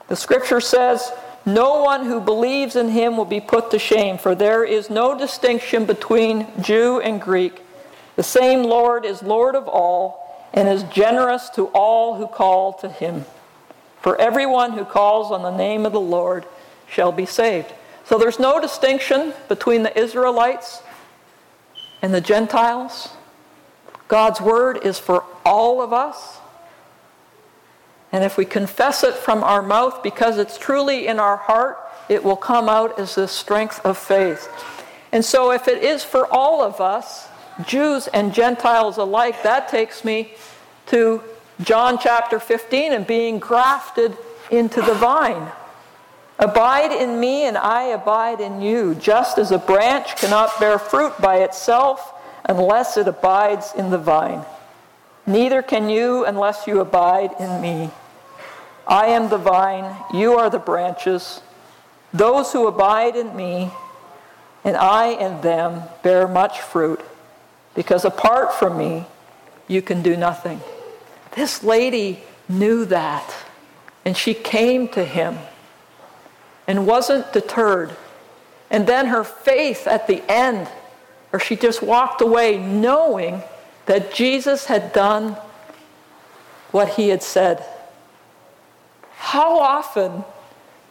The 0.08 0.15
scripture 0.15 0.62
says, 0.62 1.12
No 1.45 1.84
one 1.84 2.08
who 2.08 2.21
believes 2.21 2.76
in 2.76 2.89
him 2.89 3.17
will 3.17 3.26
be 3.26 3.39
put 3.39 3.69
to 3.69 3.78
shame, 3.78 4.17
for 4.17 4.34
there 4.34 4.63
is 4.63 4.89
no 4.89 5.15
distinction 5.15 5.86
between 5.86 6.47
Jew 6.60 6.99
and 7.02 7.21
Greek. 7.21 7.62
The 8.15 8.23
same 8.23 8.63
Lord 8.63 9.06
is 9.06 9.21
Lord 9.21 9.54
of 9.54 9.67
all 9.67 10.23
and 10.54 10.68
is 10.68 10.84
generous 10.84 11.50
to 11.50 11.68
all 11.68 12.16
who 12.16 12.28
call 12.28 12.74
to 12.74 12.89
him. 12.89 13.26
For 14.02 14.20
everyone 14.20 14.74
who 14.74 14.86
calls 14.86 15.32
on 15.32 15.42
the 15.42 15.56
name 15.56 15.86
of 15.86 15.94
the 15.94 16.00
Lord 16.00 16.46
shall 16.88 17.12
be 17.12 17.26
saved. 17.26 17.74
So 18.06 18.18
there's 18.18 18.39
no 18.39 18.60
distinction 18.60 19.34
between 19.48 19.84
the 19.84 19.98
Israelites 19.98 20.82
and 22.02 22.13
the 22.13 22.22
Gentiles. 22.22 23.10
God's 24.08 24.42
word 24.42 24.80
is 24.84 25.00
for 25.00 25.24
all 25.46 25.82
of 25.82 25.94
us. 25.94 26.38
And 28.12 28.24
if 28.24 28.38
we 28.38 28.46
confess 28.46 29.04
it 29.04 29.16
from 29.16 29.44
our 29.44 29.63
mouth 29.63 30.04
because 30.04 30.38
it's 30.38 30.58
truly 30.58 31.08
in 31.08 31.20
our 31.20 31.38
heart, 31.38 31.80
it 32.10 32.24
will 32.24 32.36
come 32.36 32.70
out 32.70 33.00
as 33.00 33.16
the 33.16 33.28
strength 33.28 33.84
of 33.86 33.98
faith. 33.98 34.48
And 35.12 35.24
so, 35.24 35.52
if 35.52 35.68
it 35.68 35.82
is 35.82 36.04
for 36.04 36.28
all 36.32 36.62
of 36.62 36.82
us, 36.82 37.28
Jews 37.66 38.08
and 38.08 38.34
Gentiles 38.34 38.98
alike, 38.98 39.44
that 39.44 39.68
takes 39.68 40.04
me 40.04 40.34
to 40.88 41.22
John 41.62 41.98
chapter 42.00 42.39
15 42.39 42.94
and 42.94 43.06
being 43.06 43.39
grafted 43.39 44.18
into 44.52 44.82
the 44.82 44.94
vine. 44.96 45.52
Abide 46.39 46.92
in 46.92 47.20
me, 47.20 47.46
and 47.46 47.58
I 47.58 47.84
abide 47.84 48.42
in 48.42 48.60
you, 48.60 48.96
just 48.96 49.38
as 49.38 49.52
a 49.52 49.60
branch 49.60 50.16
cannot 50.16 50.60
bear 50.60 50.80
fruit 50.80 51.13
by 51.22 51.38
itself 51.38 52.13
unless 52.46 52.98
it 52.98 53.08
abides 53.08 53.74
in 53.78 53.92
the 53.92 53.98
vine. 53.98 54.44
Neither 55.26 55.62
can 55.62 55.89
you 55.89 56.26
unless 56.26 56.68
you 56.68 56.82
abide 56.82 57.32
in 57.39 57.62
me. 57.62 57.92
I 58.86 59.08
am 59.08 59.30
the 59.30 59.38
vine, 59.38 59.96
you 60.13 60.34
are 60.34 60.50
the 60.50 60.60
branches. 60.60 61.42
Those 62.13 62.52
who 62.52 62.68
abide 62.68 63.16
in 63.16 63.36
me, 63.36 63.72
and 64.63 64.76
I 64.76 65.08
in 65.08 65.42
them, 65.42 65.84
bear 66.02 66.28
much 66.28 66.60
fruit, 66.60 67.00
because 67.76 68.06
apart 68.06 68.54
from 68.54 68.78
me, 68.78 69.06
you 69.68 69.82
can 69.82 70.02
do 70.02 70.16
nothing. 70.16 70.62
This 71.36 71.64
lady 71.64 72.22
knew 72.48 72.86
that, 72.86 73.34
and 74.06 74.16
she 74.16 74.34
came 74.34 74.88
to 74.90 75.04
him 75.04 75.38
and 76.68 76.86
wasn't 76.86 77.32
deterred. 77.34 77.96
And 78.70 78.88
then 78.88 79.08
her 79.08 79.24
faith 79.24 79.88
at 79.88 80.08
the 80.08 80.24
end, 80.32 80.68
or 81.32 81.40
she 81.40 81.56
just 81.56 81.82
walked 81.82 82.22
away 82.22 82.58
knowing 82.58 83.42
that 83.86 84.14
Jesus 84.14 84.66
had 84.66 84.94
done 84.94 85.38
what 86.72 86.90
he 86.90 87.10
had 87.10 87.24
said. 87.24 87.66
How 89.18 89.60
often 89.60 90.24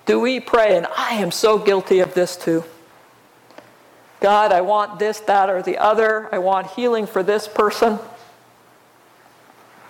do 0.07 0.19
we 0.19 0.41
pray, 0.41 0.77
and 0.77 0.87
I 0.97 1.15
am 1.15 1.31
so 1.31 1.59
guilty 1.59 2.01
of 2.01 2.15
this 2.15 2.37
too? 2.37 2.65
God, 4.23 4.53
I 4.53 4.61
want 4.61 5.01
this, 5.01 5.19
that, 5.21 5.51
or 5.51 5.63
the 5.63 5.79
other. 5.79 6.33
I 6.33 6.39
want 6.39 6.69
healing 6.69 7.09
for 7.09 7.25
this 7.25 7.49
person. 7.49 7.99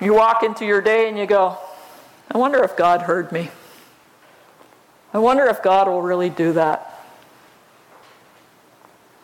You 0.00 0.14
walk 0.14 0.42
into 0.42 0.64
your 0.64 0.80
day 0.80 1.06
and 1.06 1.18
you 1.18 1.26
go, 1.26 1.58
I 2.30 2.38
wonder 2.38 2.64
if 2.64 2.74
God 2.74 3.02
heard 3.02 3.30
me. 3.30 3.50
I 5.12 5.18
wonder 5.18 5.44
if 5.44 5.62
God 5.62 5.86
will 5.86 6.00
really 6.00 6.30
do 6.30 6.54
that. 6.54 7.04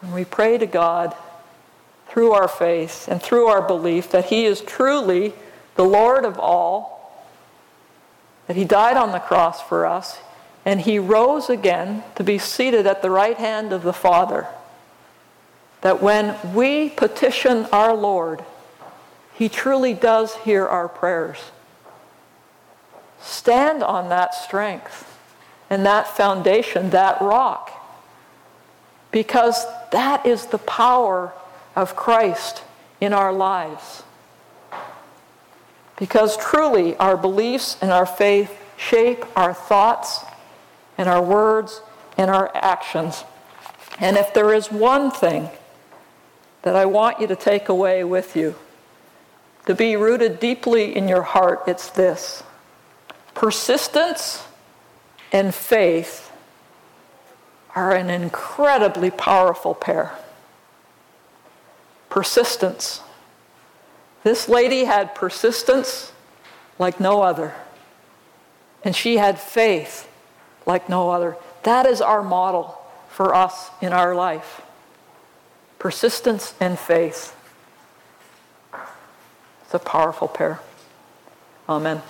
And 0.03 0.13
we 0.13 0.27
pray 0.27 0.59
to 0.59 0.67
God 0.67 1.17
through 2.09 2.33
our 2.33 2.47
faith 2.47 3.09
and 3.09 3.23
through 3.23 3.47
our 3.47 3.67
belief 3.67 4.11
that 4.11 4.27
He 4.27 4.45
is 4.45 4.61
truly 4.61 5.33
the 5.77 5.85
Lord 5.85 6.27
of 6.27 6.39
all, 6.39 7.25
that 8.47 8.57
He 8.57 8.67
died 8.67 8.99
on 8.99 9.13
the 9.13 9.21
cross 9.21 9.63
for 9.63 9.87
us, 9.87 10.19
and 10.67 10.83
He 10.83 10.99
rose 10.99 11.49
again 11.49 12.05
to 12.17 12.23
be 12.23 12.37
seated 12.37 12.87
at 12.87 13.01
the 13.01 13.11
right 13.11 13.39
hand 13.39 13.73
of 13.73 13.83
the 13.83 13.95
Father. 13.95 14.47
That 15.83 16.03
when 16.03 16.37
we 16.55 16.91
petition 16.91 17.67
our 17.73 17.95
Lord, 17.95 18.45
He 19.35 19.49
truly 19.49 19.95
does 19.95 20.35
hear 20.37 20.67
our 20.67 20.89
prayers. 20.89 21.39
Stand 23.21 23.83
on 23.83 24.09
that 24.09 24.35
strength 24.35 25.19
and 25.71 25.85
that 25.87 26.09
foundation, 26.09 26.91
that 26.91 27.21
rock. 27.21 27.73
Because 29.11 29.67
that 29.93 30.27
is 30.27 30.47
the 30.47 30.59
power 30.59 31.33
of 31.75 31.97
Christ 31.97 32.63
in 33.01 33.13
our 33.13 33.33
lives. 33.33 34.03
Because 35.97 36.37
truly, 36.37 36.97
our 36.97 37.17
beliefs 37.17 37.77
and 37.81 37.91
our 37.91 38.07
faith 38.07 38.57
shape 38.77 39.25
our 39.37 39.53
thoughts 39.53 40.25
and 40.97 41.09
our 41.09 41.23
words 41.23 41.83
and 42.17 42.31
our 42.31 42.51
actions. 42.55 43.25
And 44.01 44.17
if 44.17 44.33
there 44.33 44.55
is 44.55 44.71
one 44.71 45.11
thing 45.11 45.49
that 46.63 46.77
I 46.77 46.87
want 46.87 47.21
you 47.21 47.27
to 47.27 47.37
take 47.37 47.69
away 47.69 48.05
with 48.05 48.37
you, 48.37 48.55
to 49.67 49.75
be 49.75 49.97
rooted 49.97 50.41
deeply 50.41 50.97
in 50.97 51.09
your 51.09 51.23
heart, 51.23 51.63
it's 51.67 51.91
this 51.91 52.43
persistence 53.35 54.45
and 55.31 55.55
faith 55.55 56.33
are 57.77 57.95
an 57.95 58.11
incredibly 58.11 59.11
powerful 59.11 59.75
pair. 59.75 60.13
Persistence. 62.11 63.01
This 64.25 64.49
lady 64.49 64.85
had 64.85 65.15
persistence 65.15 66.13
like 66.79 66.99
no 66.99 67.23
other. 67.23 67.55
And 68.83 68.97
she 68.97 69.19
had 69.19 69.39
faith 69.39 70.11
like 70.67 70.89
no 70.89 71.11
other. 71.11 71.37
That 71.63 71.87
is 71.87 72.01
our 72.01 72.23
model 72.23 72.81
for 73.09 73.35
us 73.35 73.71
in 73.81 73.93
our 73.93 74.15
life. 74.15 74.63
Persistence 75.79 76.55
and 76.61 76.79
faith. 76.79 77.35
It's 79.63 79.75
a 79.75 79.79
powerful 79.79 80.29
pair. 80.29 80.61
Amen. 81.69 82.03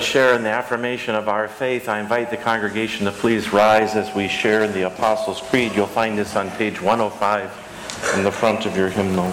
Share 0.00 0.34
in 0.34 0.42
the 0.42 0.50
affirmation 0.50 1.14
of 1.14 1.28
our 1.28 1.48
faith, 1.48 1.88
I 1.88 2.00
invite 2.00 2.30
the 2.30 2.36
congregation 2.36 3.06
to 3.06 3.12
please 3.12 3.52
rise 3.52 3.96
as 3.96 4.14
we 4.14 4.28
share 4.28 4.64
in 4.64 4.72
the 4.72 4.86
Apostles' 4.86 5.40
Creed. 5.40 5.72
You'll 5.74 5.86
find 5.86 6.18
this 6.18 6.36
on 6.36 6.50
page 6.50 6.80
105 6.80 8.14
in 8.16 8.24
the 8.24 8.32
front 8.32 8.66
of 8.66 8.76
your 8.76 8.88
hymnal. 8.88 9.32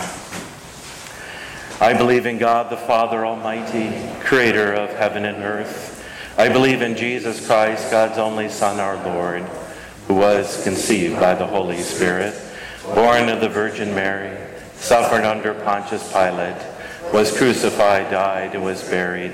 I 1.80 1.94
believe 1.98 2.26
in 2.26 2.38
God 2.38 2.70
the 2.70 2.78
Father 2.78 3.26
Almighty, 3.26 3.94
creator 4.22 4.74
of 4.74 4.90
heaven 4.92 5.26
and 5.26 5.44
earth. 5.44 6.06
I 6.38 6.50
believe 6.50 6.82
in 6.82 6.96
Jesus 6.96 7.46
Christ, 7.46 7.92
God's 7.92 8.18
only 8.18 8.50
Son, 8.50 8.80
our 8.80 8.96
Lord, 9.14 9.44
who 10.08 10.16
was 10.16 10.64
conceived 10.64 11.20
by 11.20 11.36
the 11.36 11.48
Holy 11.48 11.82
Spirit, 11.82 12.34
born 12.96 13.30
of 13.30 13.42
the 13.42 13.50
Virgin 13.50 13.94
Mary, 13.94 14.38
suffered 14.76 15.24
under 15.24 15.54
Pontius 15.54 16.12
Pilate, 16.12 16.62
was 17.14 17.36
crucified, 17.36 18.12
died, 18.12 18.54
and 18.54 18.64
was 18.64 18.84
buried 18.90 19.34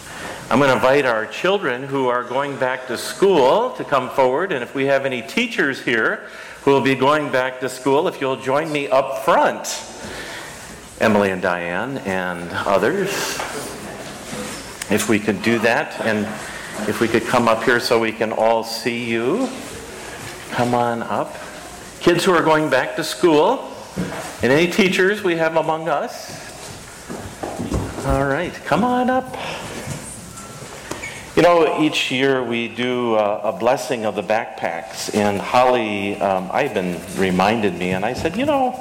I'm 0.51 0.59
going 0.59 0.67
to 0.67 0.75
invite 0.75 1.05
our 1.05 1.25
children 1.27 1.81
who 1.81 2.09
are 2.09 2.25
going 2.25 2.57
back 2.57 2.87
to 2.87 2.97
school 2.97 3.69
to 3.77 3.85
come 3.85 4.09
forward. 4.09 4.51
And 4.51 4.61
if 4.61 4.75
we 4.75 4.85
have 4.87 5.05
any 5.05 5.21
teachers 5.21 5.81
here 5.81 6.27
who 6.63 6.71
will 6.71 6.81
be 6.81 6.93
going 6.93 7.31
back 7.31 7.61
to 7.61 7.69
school, 7.69 8.05
if 8.09 8.19
you'll 8.19 8.35
join 8.35 8.69
me 8.69 8.89
up 8.89 9.23
front, 9.23 9.81
Emily 10.99 11.31
and 11.31 11.41
Diane 11.41 11.99
and 11.99 12.49
others, 12.51 13.07
if 14.91 15.07
we 15.07 15.19
could 15.19 15.41
do 15.41 15.57
that. 15.59 15.97
And 16.01 16.25
if 16.89 16.99
we 16.99 17.07
could 17.07 17.23
come 17.23 17.47
up 17.47 17.63
here 17.63 17.79
so 17.79 17.97
we 17.97 18.11
can 18.11 18.33
all 18.33 18.65
see 18.65 19.09
you. 19.09 19.47
Come 20.49 20.73
on 20.73 21.01
up. 21.01 21.33
Kids 22.01 22.25
who 22.25 22.33
are 22.33 22.43
going 22.43 22.69
back 22.69 22.97
to 22.97 23.05
school, 23.05 23.71
and 24.43 24.51
any 24.51 24.69
teachers 24.69 25.23
we 25.23 25.37
have 25.37 25.55
among 25.55 25.87
us. 25.87 26.37
All 28.05 28.25
right, 28.25 28.53
come 28.65 28.83
on 28.83 29.09
up. 29.09 29.33
You 31.41 31.47
know, 31.47 31.81
each 31.81 32.11
year 32.11 32.43
we 32.43 32.67
do 32.67 33.15
a, 33.15 33.39
a 33.45 33.51
blessing 33.51 34.05
of 34.05 34.13
the 34.13 34.21
backpacks, 34.21 35.11
and 35.15 35.41
Holly 35.41 36.21
um, 36.21 36.47
Ivan 36.53 36.99
reminded 37.17 37.73
me, 37.73 37.93
and 37.93 38.05
I 38.05 38.13
said, 38.13 38.37
you 38.37 38.45
know, 38.45 38.73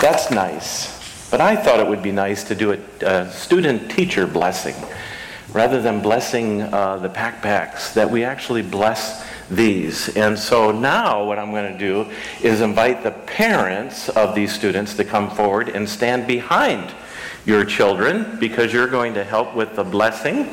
that's 0.00 0.32
nice, 0.32 1.30
but 1.30 1.40
I 1.40 1.54
thought 1.54 1.78
it 1.78 1.86
would 1.86 2.02
be 2.02 2.10
nice 2.10 2.42
to 2.48 2.56
do 2.56 2.72
a, 2.72 2.78
a 3.06 3.30
student-teacher 3.30 4.26
blessing. 4.26 4.74
Rather 5.52 5.80
than 5.80 6.00
blessing 6.02 6.62
uh, 6.62 6.96
the 6.96 7.08
backpacks, 7.08 7.94
that 7.94 8.10
we 8.10 8.24
actually 8.24 8.62
bless 8.62 9.24
these. 9.48 10.16
And 10.16 10.36
so 10.36 10.72
now 10.72 11.24
what 11.24 11.38
I'm 11.38 11.52
going 11.52 11.72
to 11.72 11.78
do 11.78 12.10
is 12.42 12.62
invite 12.62 13.04
the 13.04 13.12
parents 13.12 14.08
of 14.08 14.34
these 14.34 14.52
students 14.52 14.96
to 14.96 15.04
come 15.04 15.30
forward 15.30 15.68
and 15.68 15.88
stand 15.88 16.26
behind 16.26 16.92
your 17.46 17.64
children 17.64 18.38
because 18.40 18.72
you're 18.72 18.88
going 18.88 19.14
to 19.14 19.22
help 19.22 19.54
with 19.54 19.76
the 19.76 19.84
blessing. 19.84 20.48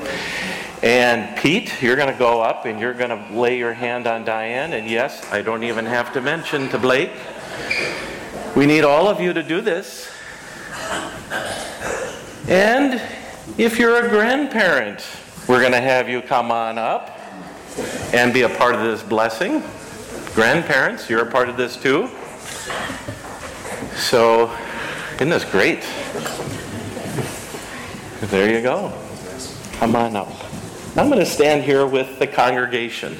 And 0.83 1.35
Pete, 1.37 1.81
you're 1.81 1.95
going 1.95 2.11
to 2.11 2.19
go 2.19 2.41
up 2.41 2.65
and 2.65 2.79
you're 2.79 2.93
going 2.93 3.09
to 3.09 3.33
lay 3.33 3.57
your 3.57 3.73
hand 3.73 4.05
on 4.05 4.23
Diane. 4.23 4.73
And 4.73 4.87
yes, 4.87 5.25
I 5.31 5.41
don't 5.41 5.63
even 5.63 5.85
have 5.85 6.13
to 6.13 6.21
mention 6.21 6.69
to 6.69 6.77
Blake. 6.77 7.11
We 8.55 8.65
need 8.65 8.83
all 8.83 9.07
of 9.07 9.19
you 9.19 9.33
to 9.33 9.41
do 9.41 9.61
this. 9.61 10.09
And 12.47 13.01
if 13.57 13.79
you're 13.79 14.05
a 14.05 14.09
grandparent, 14.09 15.05
we're 15.47 15.59
going 15.59 15.71
to 15.71 15.81
have 15.81 16.07
you 16.07 16.21
come 16.21 16.51
on 16.51 16.77
up 16.77 17.17
and 18.13 18.33
be 18.33 18.43
a 18.43 18.49
part 18.49 18.75
of 18.75 18.81
this 18.81 19.01
blessing. 19.01 19.63
Grandparents, 20.33 21.09
you're 21.09 21.27
a 21.27 21.31
part 21.31 21.49
of 21.49 21.57
this 21.57 21.75
too. 21.75 22.09
So, 23.95 24.55
isn't 25.15 25.29
this 25.29 25.43
great? 25.43 25.81
There 28.29 28.55
you 28.55 28.61
go. 28.61 28.93
Come 29.79 29.95
on 29.95 30.15
up. 30.15 30.46
I'm 30.97 31.09
going 31.09 31.19
to 31.19 31.25
stand 31.25 31.63
here 31.63 31.85
with 31.85 32.19
the 32.19 32.25
congregation. 32.27 33.15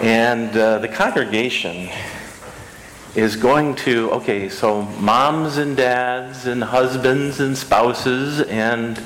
And 0.00 0.56
uh, 0.56 0.78
the 0.78 0.88
congregation 0.88 1.90
is 3.16 3.36
going 3.36 3.74
to, 3.76 4.10
okay, 4.12 4.48
so 4.48 4.82
moms 4.82 5.58
and 5.58 5.76
dads 5.76 6.46
and 6.46 6.62
husbands 6.62 7.40
and 7.40 7.58
spouses 7.58 8.40
and 8.42 9.02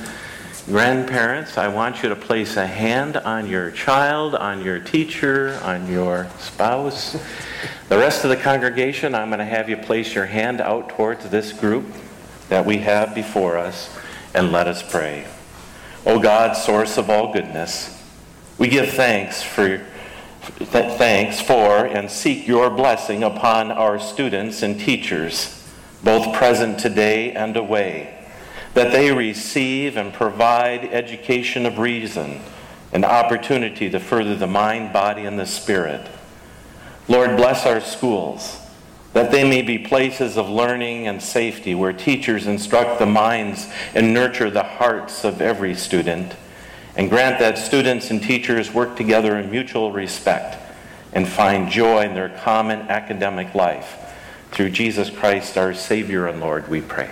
Grandparents, 0.69 1.57
I 1.57 1.69
want 1.69 2.03
you 2.03 2.11
to 2.11 2.17
place 2.17 2.59
a 2.59 2.67
hand 2.67 3.17
on 3.17 3.47
your 3.47 3.71
child, 3.71 4.35
on 4.35 4.63
your 4.63 4.79
teacher, 4.79 5.59
on 5.63 5.91
your 5.91 6.29
spouse. 6.41 7.17
The 7.89 7.97
rest 7.97 8.23
of 8.25 8.29
the 8.29 8.37
congregation, 8.37 9.15
I'm 9.15 9.31
going 9.31 9.39
to 9.39 9.47
have 9.47 9.71
you 9.71 9.79
place 9.79 10.15
your 10.15 10.27
hand 10.27 10.61
out 10.61 10.91
towards 10.91 11.31
this 11.31 11.55
group 11.55 11.87
that 12.51 12.67
we 12.67 12.77
have 12.81 13.15
before 13.15 13.57
us 13.57 13.97
and 14.35 14.53
let 14.53 14.67
us 14.67 14.83
pray. 14.83 15.25
O 16.07 16.19
God, 16.19 16.57
source 16.57 16.97
of 16.97 17.11
all 17.11 17.33
goodness, 17.33 18.03
we 18.57 18.69
give 18.69 18.91
thanks 18.91 19.43
for 19.43 19.79
th- 20.59 20.99
thanks 20.99 21.41
for 21.41 21.87
and 21.87 22.11
seek 22.11 22.47
your 22.47 22.71
blessing 22.71 23.23
upon 23.23 23.71
our 23.71 23.99
students 23.99 24.63
and 24.63 24.79
teachers, 24.81 25.65
both 26.03 26.35
present 26.35 26.79
today 26.79 27.33
and 27.33 27.57
away 27.57 28.15
that 28.75 28.93
they 28.93 29.11
receive 29.13 29.97
and 29.97 30.13
provide 30.13 30.85
education 30.85 31.67
of 31.67 31.79
reason 31.79 32.41
and 32.93 33.05
opportunity 33.05 33.91
to 33.91 33.99
further 33.99 34.37
the 34.37 34.47
mind, 34.47 34.93
body, 34.93 35.25
and 35.25 35.39
the 35.39 35.47
spirit. 35.47 36.09
Lord, 37.09 37.37
bless 37.37 37.67
our 37.67 37.81
schools, 37.81 38.57
that 39.19 39.33
they 39.33 39.43
may 39.43 39.63
be 39.63 39.77
places 39.79 40.37
of 40.37 40.49
learning 40.49 41.09
and 41.09 41.21
safety 41.21 41.75
where 41.75 41.93
teachers 41.93 42.47
instruct 42.47 43.01
the 43.01 43.07
minds 43.07 43.67
and 43.93 44.15
nurture 44.15 44.49
the 44.49 44.63
hearts 44.63 45.25
of 45.25 45.41
every 45.41 45.75
student. 45.75 46.37
And 46.95 47.11
grant 47.11 47.41
that 47.41 47.59
students 47.59 48.13
and 48.13 48.23
teachers 48.23 48.73
work 48.73 48.97
together 48.97 49.37
in 49.37 49.51
mutual 49.51 49.91
respect 49.91 50.57
and 51.13 51.27
find 51.27 51.69
joy 51.69 52.05
in 52.05 52.15
their 52.15 52.29
common 52.29 52.83
academic 52.83 53.57
life. 53.57 54.15
Through 54.53 54.71
Jesus 54.71 55.11
Christ, 55.11 55.59
our 55.59 55.75
Savior 55.75 56.29
and 56.29 56.39
Lord, 56.39 56.69
we 56.69 56.81
pray. 56.81 57.11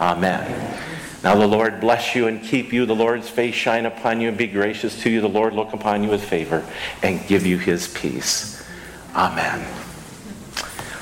Amen. 0.00 0.78
Now 1.22 1.34
the 1.34 1.46
Lord 1.46 1.82
bless 1.82 2.14
you 2.14 2.28
and 2.28 2.42
keep 2.42 2.72
you. 2.72 2.86
The 2.86 2.96
Lord's 2.96 3.28
face 3.28 3.54
shine 3.54 3.84
upon 3.84 4.22
you 4.22 4.28
and 4.28 4.38
be 4.38 4.46
gracious 4.46 5.02
to 5.02 5.10
you. 5.10 5.20
The 5.20 5.28
Lord 5.28 5.52
look 5.52 5.74
upon 5.74 6.02
you 6.02 6.08
with 6.08 6.24
favor 6.24 6.66
and 7.02 7.26
give 7.26 7.44
you 7.44 7.58
his 7.58 7.88
peace. 7.88 8.66
Amen. 9.14 9.89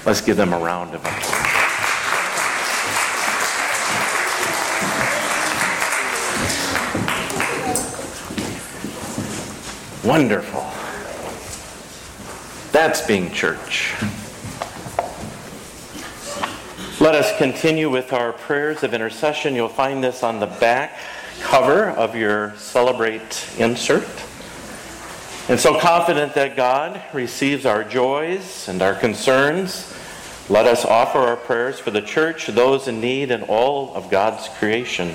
Let's 0.07 0.21
give 0.21 0.37
them 0.37 0.53
a 0.53 0.59
round 0.59 0.95
of 0.95 1.05
applause. 1.05 1.59
Wonderful. 10.05 10.65
That's 12.73 13.07
being 13.07 13.31
church. 13.33 13.95
Let 17.01 17.15
us 17.15 17.37
continue 17.37 17.91
with 17.91 18.13
our 18.13 18.33
prayers 18.33 18.83
of 18.83 18.95
intercession. 18.95 19.55
You'll 19.55 19.69
find 19.69 20.03
this 20.03 20.23
on 20.23 20.41
the 20.41 20.47
back 20.47 20.99
cover 21.41 21.91
of 21.91 22.17
your 22.17 22.55
Celebrate 22.57 23.47
insert. 23.59 24.09
And 25.49 25.59
so 25.59 25.79
confident 25.79 26.35
that 26.35 26.57
God 26.57 27.01
receives 27.15 27.65
our 27.65 27.83
joys 27.83 28.69
and 28.69 28.83
our 28.83 28.95
concerns, 28.95 29.95
let 30.51 30.67
us 30.67 30.85
offer 30.85 31.19
our 31.19 31.37
prayers 31.37 31.79
for 31.79 31.91
the 31.91 32.03
church, 32.03 32.49
those 32.49 32.87
in 32.87 33.01
need, 33.01 33.31
and 33.31 33.45
all 33.45 33.95
of 33.95 34.11
God's 34.11 34.47
creation. 34.59 35.15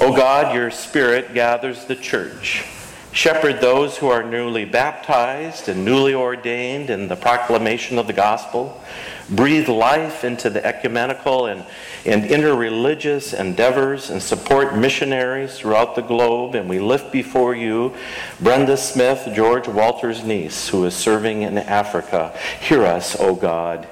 O 0.00 0.16
God, 0.16 0.54
your 0.54 0.70
Spirit 0.70 1.34
gathers 1.34 1.84
the 1.84 1.96
church. 1.96 2.64
Shepherd 3.12 3.60
those 3.60 3.96
who 3.96 4.08
are 4.08 4.22
newly 4.22 4.64
baptized 4.64 5.68
and 5.68 5.84
newly 5.84 6.14
ordained 6.14 6.90
in 6.90 7.08
the 7.08 7.16
proclamation 7.16 7.98
of 7.98 8.06
the 8.06 8.12
gospel 8.12 8.80
breathe 9.28 9.68
life 9.68 10.22
into 10.22 10.48
the 10.48 10.64
ecumenical 10.64 11.46
and, 11.46 11.64
and 12.04 12.24
interreligious 12.24 13.38
endeavors 13.38 14.10
and 14.10 14.22
support 14.22 14.76
missionaries 14.76 15.58
throughout 15.58 15.96
the 15.96 16.02
globe. 16.02 16.54
And 16.54 16.68
we 16.68 16.78
lift 16.78 17.12
before 17.12 17.54
you 17.54 17.94
Brenda 18.40 18.76
Smith, 18.76 19.28
George 19.34 19.66
Walter's 19.66 20.24
niece, 20.24 20.68
who 20.68 20.84
is 20.84 20.94
serving 20.94 21.42
in 21.42 21.58
Africa. 21.58 22.36
Hear 22.60 22.84
us, 22.84 23.16
O 23.18 23.34
God. 23.34 23.88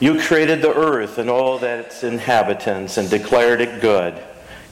You 0.00 0.20
created 0.20 0.62
the 0.62 0.74
earth 0.74 1.18
and 1.18 1.28
all 1.28 1.58
that 1.58 1.80
its 1.80 2.04
inhabitants 2.04 2.98
and 2.98 3.10
declared 3.10 3.60
it 3.60 3.80
good 3.80 4.22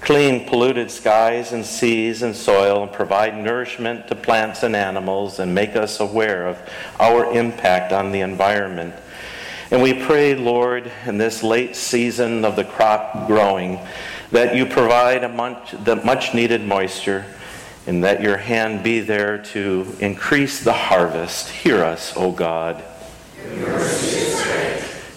clean 0.00 0.46
polluted 0.46 0.90
skies 0.90 1.52
and 1.52 1.64
seas 1.64 2.22
and 2.22 2.34
soil 2.34 2.82
and 2.82 2.92
provide 2.92 3.36
nourishment 3.36 4.06
to 4.08 4.14
plants 4.14 4.62
and 4.62 4.76
animals 4.76 5.38
and 5.38 5.54
make 5.54 5.74
us 5.74 6.00
aware 6.00 6.46
of 6.46 6.58
our 7.00 7.32
impact 7.32 7.92
on 7.92 8.12
the 8.12 8.20
environment. 8.20 8.94
And 9.70 9.82
we 9.82 9.94
pray, 9.94 10.34
Lord, 10.34 10.90
in 11.06 11.18
this 11.18 11.42
late 11.42 11.74
season 11.74 12.44
of 12.44 12.54
the 12.54 12.64
crop 12.64 13.26
growing, 13.26 13.80
that 14.30 14.54
you 14.54 14.66
provide 14.66 15.34
much, 15.34 15.74
the 15.84 15.96
much 15.96 16.34
needed 16.34 16.62
moisture 16.62 17.24
and 17.86 18.02
that 18.02 18.20
your 18.20 18.36
hand 18.36 18.82
be 18.82 19.00
there 19.00 19.38
to 19.38 19.96
increase 20.00 20.62
the 20.62 20.72
harvest. 20.72 21.48
Hear 21.48 21.84
us, 21.84 22.12
O 22.16 22.32
God. 22.32 22.82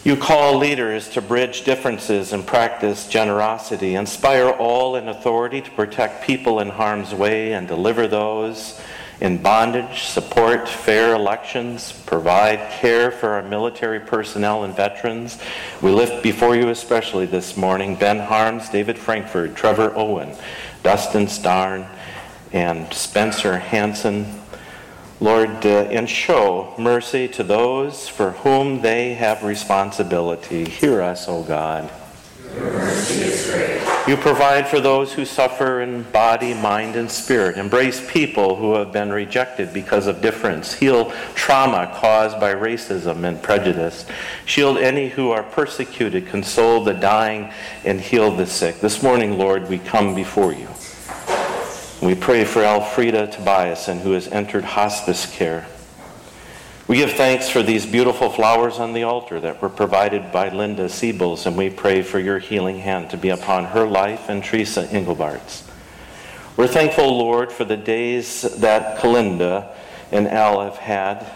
You 0.06 0.16
call 0.16 0.58
leaders 0.58 1.10
to 1.10 1.22
bridge 1.22 1.66
differences 1.66 2.32
and 2.32 2.48
practice 2.48 3.06
generosity. 3.08 3.96
Inspire 3.96 4.50
all 4.50 4.96
in 4.96 5.10
authority 5.10 5.60
to 5.60 5.72
protect 5.72 6.24
people 6.24 6.62
in 6.62 6.70
harm's 6.70 7.14
way 7.14 7.52
and 7.52 7.68
deliver 7.68 8.08
those 8.08 8.80
in 9.20 9.42
bondage, 9.42 10.04
support 10.04 10.70
fair 10.70 11.14
elections, 11.14 11.92
provide 12.06 12.72
care 12.72 13.12
for 13.12 13.32
our 13.32 13.42
military 13.42 14.00
personnel 14.00 14.64
and 14.64 14.74
veterans. 14.74 15.38
We 15.82 15.92
lift 15.92 16.24
before 16.24 16.56
you 16.56 16.70
especially 16.70 17.26
this 17.26 17.58
morning 17.58 17.96
Ben 17.96 18.20
Harms, 18.20 18.70
David 18.70 18.98
Frankfurt, 18.98 19.56
Trevor 19.56 19.92
Owen, 19.98 20.34
Dustin 20.84 21.28
Starn, 21.28 21.86
and 22.54 22.92
Spencer 22.94 23.58
Hanson, 23.58 24.39
Lord, 25.22 25.66
uh, 25.66 25.88
and 25.90 26.10
show 26.10 26.74
mercy 26.78 27.28
to 27.30 27.44
those 27.44 28.08
for 28.08 28.32
whom 28.32 28.82
they 28.82 29.16
have 29.16 29.44
responsibility. 29.44 30.64
Hear 30.64 31.02
us, 31.02 31.28
O 31.28 31.44
God. 31.44 31.92
You 34.08 34.18
provide 34.18 34.68
for 34.68 34.80
those 34.80 35.14
who 35.14 35.26
suffer 35.26 35.82
in 35.82 36.04
body, 36.04 36.54
mind, 36.54 36.96
and 36.96 37.12
spirit. 37.12 37.58
Embrace 37.58 38.02
people 38.12 38.56
who 38.56 38.74
have 38.74 38.92
been 38.92 39.12
rejected 39.12 39.72
because 39.72 40.08
of 40.08 40.22
difference. 40.22 40.74
Heal 40.74 41.12
trauma 41.36 41.92
caused 41.96 42.40
by 42.40 42.54
racism 42.54 43.24
and 43.24 43.42
prejudice. 43.44 44.06
Shield 44.46 44.78
any 44.78 45.10
who 45.10 45.32
are 45.32 45.44
persecuted. 45.44 46.28
Console 46.28 46.84
the 46.84 46.94
dying 46.94 47.52
and 47.86 48.02
heal 48.02 48.32
the 48.32 48.48
sick. 48.48 48.80
This 48.80 49.04
morning, 49.04 49.38
Lord, 49.38 49.70
we 49.70 49.78
come 49.78 50.16
before 50.16 50.54
you. 50.54 50.70
We 52.02 52.16
pray 52.16 52.46
for 52.46 52.64
Elfrida 52.64 53.28
Tobiasen, 53.28 54.00
who 54.00 54.14
has 54.14 54.30
entered 54.30 54.64
hospice 54.64 55.26
care. 55.26 55.68
We 56.88 56.96
give 56.96 57.12
thanks 57.12 57.50
for 57.50 57.62
these 57.62 57.86
beautiful 57.86 58.30
flowers 58.30 58.80
on 58.80 58.94
the 58.94 59.04
altar 59.04 59.38
that 59.42 59.62
were 59.62 59.68
provided 59.68 60.32
by 60.32 60.48
Linda 60.48 60.86
Siebels, 60.86 61.46
and 61.46 61.58
we 61.58 61.70
pray 61.70 62.02
for 62.02 62.18
your 62.18 62.40
healing 62.40 62.80
hand 62.80 63.10
to 63.10 63.18
be 63.18 63.28
upon 63.28 63.66
her 63.66 63.86
life 63.86 64.30
and 64.30 64.42
Teresa 64.42 64.88
Engelbart's. 64.88 65.70
We're 66.56 66.68
thankful, 66.68 67.18
Lord, 67.18 67.52
for 67.52 67.66
the 67.66 67.76
days 67.76 68.44
that 68.60 69.00
Kalinda 69.00 69.76
and 70.10 70.26
Al 70.30 70.62
have 70.62 70.78
had, 70.78 71.30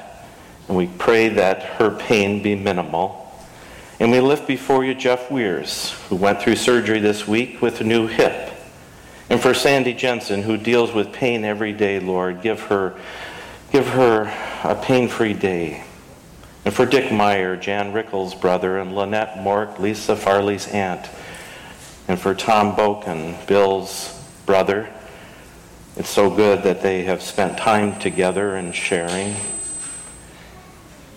and 0.70 0.78
we 0.78 0.88
pray 0.88 1.28
that 1.28 1.62
her 1.78 1.92
pain 1.92 2.42
be 2.42 2.56
minimal. 2.56 3.20
And 4.00 4.12
we 4.12 4.22
lift 4.22 4.48
before 4.48 4.86
you 4.86 4.96
Jeff 4.96 5.30
Weirs, 5.30 5.92
who 6.08 6.16
went 6.16 6.42
through 6.42 6.56
surgery 6.56 7.00
this 7.00 7.28
week 7.28 7.62
with 7.62 7.82
a 7.82 7.84
new 7.84 8.08
hip. 8.08 8.53
And 9.30 9.40
for 9.40 9.54
Sandy 9.54 9.94
Jensen, 9.94 10.44
who 10.44 10.58
deals 10.58 10.94
with 10.94 11.12
pain 11.12 11.44
every 11.46 11.74
day, 11.74 12.00
Lord, 12.00 12.42
give 12.42 12.62
her, 12.64 13.00
give 13.72 13.88
her 13.88 14.32
a 14.64 14.76
pain-free 14.76 15.34
day. 15.34 15.84
And 16.66 16.74
for 16.74 16.86
Dick 16.86 17.12
Meyer, 17.12 17.56
Jan 17.56 17.94
Rickles' 17.94 18.40
brother, 18.40 18.78
and 18.78 18.96
Lynette 18.96 19.36
Mork, 19.38 19.80
Lisa 19.80 20.16
Farley's 20.16 20.68
aunt. 20.68 21.10
And 22.08 22.20
for 22.20 22.36
Tom 22.36 22.76
Boken, 22.76 23.46
Bill's 23.48 24.22
brother. 24.46 24.90
It's 25.96 26.10
so 26.10 26.30
good 26.30 26.64
that 26.64 26.82
they 26.82 27.04
have 27.04 27.22
spent 27.22 27.58
time 27.58 28.00
together 28.00 28.56
and 28.56 28.74
sharing. 28.74 29.36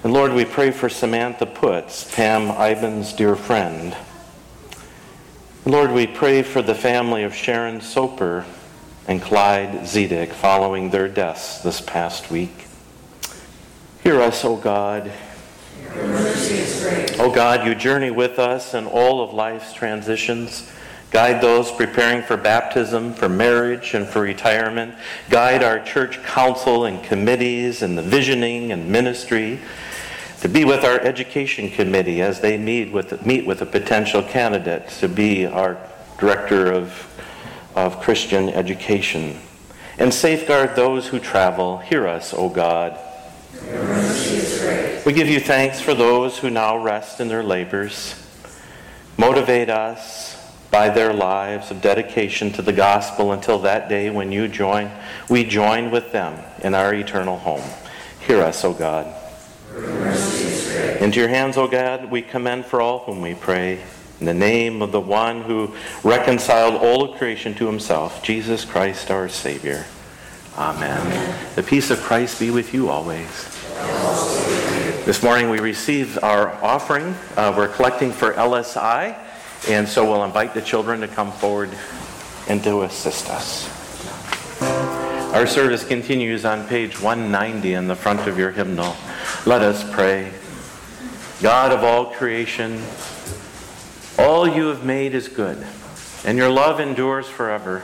And 0.05 0.13
Lord, 0.13 0.33
we 0.33 0.45
pray 0.45 0.71
for 0.71 0.89
Samantha 0.89 1.47
Putz, 1.47 2.15
Pam 2.15 2.51
Ivan's 2.51 3.13
dear 3.13 3.35
friend. 3.35 3.97
Lord, 5.67 5.91
we 5.91 6.07
pray 6.07 6.45
for 6.45 6.63
the 6.63 6.77
family 6.77 7.25
of 7.25 7.35
Sharon 7.35 7.81
Soper 7.81 8.45
and 9.09 9.21
Clyde 9.21 9.81
Zedek 9.81 10.31
following 10.33 10.91
their 10.91 11.09
deaths 11.09 11.61
this 11.61 11.81
past 11.81 12.31
week. 12.31 12.69
Hear 14.05 14.21
us, 14.21 14.45
O 14.45 14.55
God. 14.55 15.11
O 17.19 17.33
God, 17.35 17.67
you 17.67 17.75
journey 17.75 18.13
with 18.13 18.39
us 18.39 18.75
in 18.75 18.87
all 18.87 19.21
of 19.21 19.35
life's 19.35 19.73
transitions. 19.73 20.71
Guide 21.11 21.43
those 21.43 21.73
preparing 21.73 22.23
for 22.23 22.37
baptism, 22.37 23.13
for 23.13 23.29
marriage, 23.29 23.93
and 23.95 24.07
for 24.07 24.21
retirement. 24.21 24.95
Guide 25.31 25.65
our 25.65 25.81
church 25.81 26.23
council 26.23 26.85
and 26.85 27.03
committees 27.03 27.83
and 27.83 27.99
the 27.99 28.03
visioning 28.03 28.71
and 28.71 28.89
ministry 28.89 29.59
to 30.47 30.53
be 30.53 30.65
with 30.65 30.85
our 30.85 31.01
education 31.01 31.69
committee 31.69 32.23
as 32.23 32.41
they 32.41 32.57
meet 32.57 32.93
with, 32.93 33.27
meet 33.27 33.45
with 33.45 33.63
a 33.63 33.67
potential 33.67 34.23
candidate 34.23 34.89
to 34.89 35.09
be 35.09 35.45
our 35.45 35.77
director 36.21 36.71
of, 36.71 37.13
of 37.75 38.01
Christian 38.01 38.51
education. 38.51 39.41
And 39.99 40.15
safeguard 40.15 40.77
those 40.77 41.09
who 41.09 41.19
travel. 41.19 41.79
Hear 41.79 42.07
us, 42.07 42.33
O 42.33 42.49
God. 42.49 42.97
We 45.05 45.13
give 45.13 45.29
you 45.29 45.41
thanks 45.41 45.81
for 45.81 45.95
those 45.95 46.39
who 46.39 46.49
now 46.49 46.79
rest 46.79 47.21
in 47.21 47.27
their 47.27 47.43
labors. 47.43 48.15
Motivate 49.17 49.69
us 49.69 50.37
by 50.71 50.91
their 50.91 51.13
lives 51.13 51.73
of 51.73 51.83
dedication 51.83 52.53
to 52.53 52.63
the 52.63 52.73
gospel 52.73 53.33
until 53.33 53.59
that 53.63 53.89
day 53.89 54.11
when 54.11 54.31
you 54.31 54.47
join, 54.47 54.93
we 55.29 55.43
join 55.43 55.91
with 55.91 56.13
them 56.13 56.41
in 56.63 56.73
our 56.73 56.95
eternal 56.95 57.37
home. 57.37 57.69
Hear 58.21 58.43
us, 58.43 58.63
O 58.63 58.73
God. 58.73 59.13
Into 61.07 61.21
your 61.21 61.29
hands, 61.29 61.57
O 61.57 61.69
God, 61.69 62.11
we 62.11 62.21
commend 62.21 62.67
for 62.67 62.81
all 62.81 62.99
whom 62.99 63.21
we 63.21 63.35
pray. 63.35 63.81
In 64.19 64.27
the 64.27 64.35
name 64.35 64.83
of 64.83 64.91
the 64.91 65.01
one 65.01 65.43
who 65.43 65.73
reconciled 66.03 66.75
all 66.75 67.05
of 67.05 67.17
creation 67.17 67.55
to 67.55 67.67
himself, 67.69 68.25
Jesus 68.25 68.65
Christ 68.65 69.09
our 69.13 69.29
Savior. 69.29 69.87
Amen. 70.59 71.01
Amen. 71.01 71.47
The 71.55 71.63
peace 71.63 71.93
of 71.93 72.01
Christ 72.01 72.41
be 72.41 72.51
with 72.51 72.75
you 72.75 72.89
always. 72.89 73.29
This 75.07 75.23
morning 75.23 75.49
we 75.49 75.61
received 75.61 76.19
our 76.25 76.53
offering. 76.55 77.15
Uh, 77.37 77.55
we're 77.57 77.69
collecting 77.69 78.11
for 78.11 78.33
LSI, 78.33 79.17
and 79.69 79.87
so 79.87 80.05
we'll 80.11 80.25
invite 80.25 80.55
the 80.55 80.61
children 80.61 81.01
to 81.03 81.07
come 81.07 81.31
forward 81.31 81.71
and 82.49 82.65
to 82.65 82.83
assist 82.83 83.31
us. 83.31 83.71
Our 85.33 85.47
service 85.47 85.85
continues 85.85 86.45
on 86.45 86.67
page 86.67 87.01
190 87.01 87.75
in 87.75 87.87
the 87.87 87.95
front 87.95 88.27
of 88.27 88.37
your 88.37 88.51
hymnal. 88.51 88.97
Let 89.45 89.63
us 89.63 89.89
pray. 89.95 90.33
God 91.43 91.71
of 91.71 91.85
all 91.85 92.07
creation, 92.07 92.83
all 94.19 94.49
you 94.49 94.69
have 94.69 94.85
made 94.85 95.15
is 95.15 95.29
good, 95.29 95.67
and 96.25 96.39
your 96.39 96.49
love 96.51 96.81
endures 96.81 97.29
forever. 97.29 97.83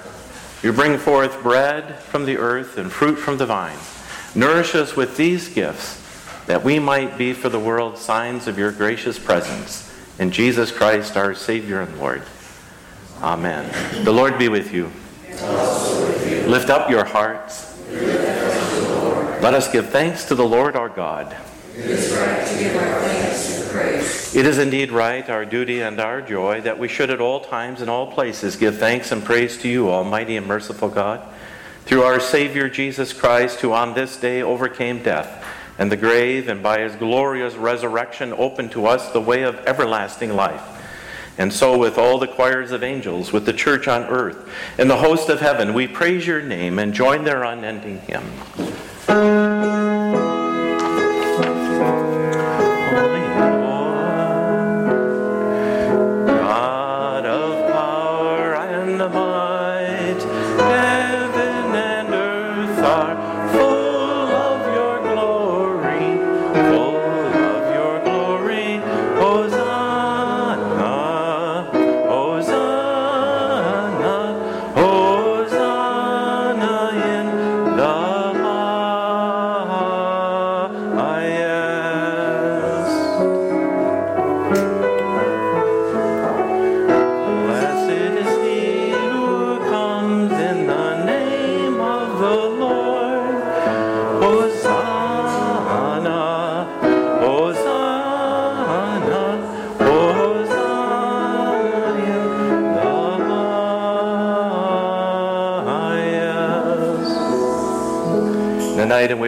You 0.62 0.72
bring 0.72 0.96
forth 0.96 1.42
bread 1.42 1.98
from 1.98 2.24
the 2.24 2.38
earth 2.38 2.78
and 2.78 2.90
fruit 2.90 3.16
from 3.16 3.36
the 3.36 3.46
vine. 3.46 3.76
Nourish 4.34 4.74
us 4.74 4.96
with 4.96 5.18
these 5.18 5.48
gifts, 5.48 6.00
that 6.46 6.64
we 6.64 6.78
might 6.78 7.18
be 7.18 7.34
for 7.34 7.50
the 7.50 7.60
world 7.60 7.98
signs 7.98 8.46
of 8.46 8.58
your 8.58 8.72
gracious 8.72 9.18
presence. 9.18 9.92
In 10.18 10.30
Jesus 10.30 10.72
Christ, 10.72 11.16
our 11.16 11.34
Savior 11.34 11.80
and 11.82 11.98
Lord. 11.98 12.22
Amen. 13.20 13.70
The 14.04 14.12
Lord 14.12 14.38
be 14.38 14.48
with 14.48 14.72
you. 14.72 14.90
Lift 16.48 16.70
up 16.70 16.88
your 16.88 17.04
hearts. 17.04 17.78
Let 17.90 19.54
us 19.54 19.70
give 19.70 19.90
thanks 19.90 20.24
to 20.26 20.34
the 20.34 20.46
Lord 20.46 20.74
our 20.76 20.88
God. 20.88 21.36
It 21.76 21.86
is 21.86 22.12
right 22.12 22.46
to 22.46 22.58
give 22.58 22.76
our. 22.76 23.11
It 24.34 24.46
is 24.46 24.56
indeed 24.56 24.90
right, 24.90 25.28
our 25.28 25.44
duty 25.44 25.82
and 25.82 26.00
our 26.00 26.22
joy, 26.22 26.62
that 26.62 26.78
we 26.78 26.88
should 26.88 27.10
at 27.10 27.20
all 27.20 27.40
times 27.40 27.82
and 27.82 27.90
all 27.90 28.10
places 28.10 28.56
give 28.56 28.78
thanks 28.78 29.12
and 29.12 29.22
praise 29.22 29.58
to 29.58 29.68
you, 29.68 29.90
Almighty 29.90 30.38
and 30.38 30.46
merciful 30.46 30.88
God, 30.88 31.20
through 31.84 32.02
our 32.02 32.18
Savior 32.18 32.70
Jesus 32.70 33.12
Christ, 33.12 33.60
who 33.60 33.74
on 33.74 33.92
this 33.92 34.16
day 34.16 34.40
overcame 34.40 35.02
death 35.02 35.44
and 35.78 35.92
the 35.92 35.98
grave, 35.98 36.48
and 36.48 36.62
by 36.62 36.80
his 36.80 36.96
glorious 36.96 37.56
resurrection 37.56 38.32
opened 38.32 38.72
to 38.72 38.86
us 38.86 39.12
the 39.12 39.20
way 39.20 39.42
of 39.42 39.56
everlasting 39.66 40.34
life. 40.34 40.62
And 41.36 41.52
so, 41.52 41.76
with 41.76 41.98
all 41.98 42.18
the 42.18 42.26
choirs 42.26 42.72
of 42.72 42.82
angels, 42.82 43.32
with 43.34 43.44
the 43.44 43.52
church 43.52 43.86
on 43.86 44.04
earth, 44.04 44.50
and 44.78 44.88
the 44.88 44.96
host 44.96 45.28
of 45.28 45.40
heaven, 45.40 45.74
we 45.74 45.86
praise 45.86 46.26
your 46.26 46.40
name 46.40 46.78
and 46.78 46.94
join 46.94 47.24
their 47.24 47.42
unending 47.44 48.00
hymn. 48.00 49.81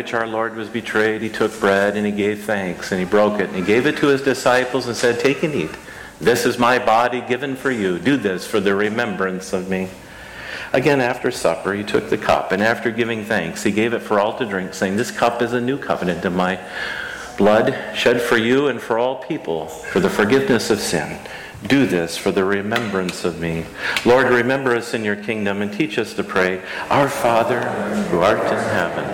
Which 0.05 0.13
our 0.13 0.27
Lord 0.27 0.55
was 0.55 0.69
betrayed, 0.69 1.23
he 1.23 1.31
took 1.31 1.59
bread 1.59 1.97
and 1.97 2.05
he 2.05 2.13
gave 2.13 2.45
thanks 2.45 2.93
and 2.93 3.01
he 3.01 3.07
broke 3.07 3.41
it 3.41 3.49
and 3.49 3.57
he 3.57 3.63
gave 3.63 3.87
it 3.87 3.97
to 3.97 4.09
his 4.09 4.21
disciples 4.21 4.87
and 4.87 4.95
said, 4.95 5.19
Take 5.19 5.43
and 5.43 5.55
eat. 5.55 5.71
This 6.21 6.45
is 6.45 6.59
my 6.59 6.79
body 6.79 7.23
given 7.23 7.57
for 7.57 7.71
you. 7.71 7.99
Do 7.99 8.19
this 8.19 8.47
for 8.47 8.61
the 8.61 8.75
remembrance 8.75 9.55
of 9.55 9.71
me. 9.71 9.89
Again, 10.75 11.01
after 11.01 11.31
supper, 11.31 11.73
he 11.73 11.83
took 11.83 12.11
the 12.11 12.19
cup, 12.19 12.53
and 12.53 12.63
after 12.63 12.91
giving 12.91 13.25
thanks, 13.25 13.63
he 13.63 13.71
gave 13.71 13.95
it 13.95 14.01
for 14.01 14.21
all 14.21 14.37
to 14.37 14.45
drink, 14.45 14.75
saying, 14.75 14.97
This 14.97 15.11
cup 15.11 15.41
is 15.41 15.55
a 15.55 15.61
new 15.61 15.79
covenant 15.79 16.23
in 16.23 16.37
my 16.37 16.61
blood, 17.39 17.75
shed 17.97 18.21
for 18.21 18.37
you 18.37 18.67
and 18.67 18.83
for 18.83 18.99
all 18.99 19.23
people, 19.23 19.69
for 19.69 20.01
the 20.01 20.11
forgiveness 20.11 20.69
of 20.69 20.81
sin. 20.81 21.19
Do 21.67 21.87
this 21.87 22.15
for 22.19 22.31
the 22.31 22.45
remembrance 22.45 23.25
of 23.25 23.41
me. 23.41 23.65
Lord, 24.05 24.29
remember 24.29 24.77
us 24.77 24.93
in 24.93 25.03
your 25.03 25.17
kingdom 25.17 25.63
and 25.63 25.73
teach 25.73 25.97
us 25.97 26.13
to 26.13 26.25
pray, 26.25 26.61
Our 26.91 27.09
Father, 27.09 27.63
who 28.11 28.21
art 28.21 28.41
in 28.41 28.59
heaven 28.59 29.14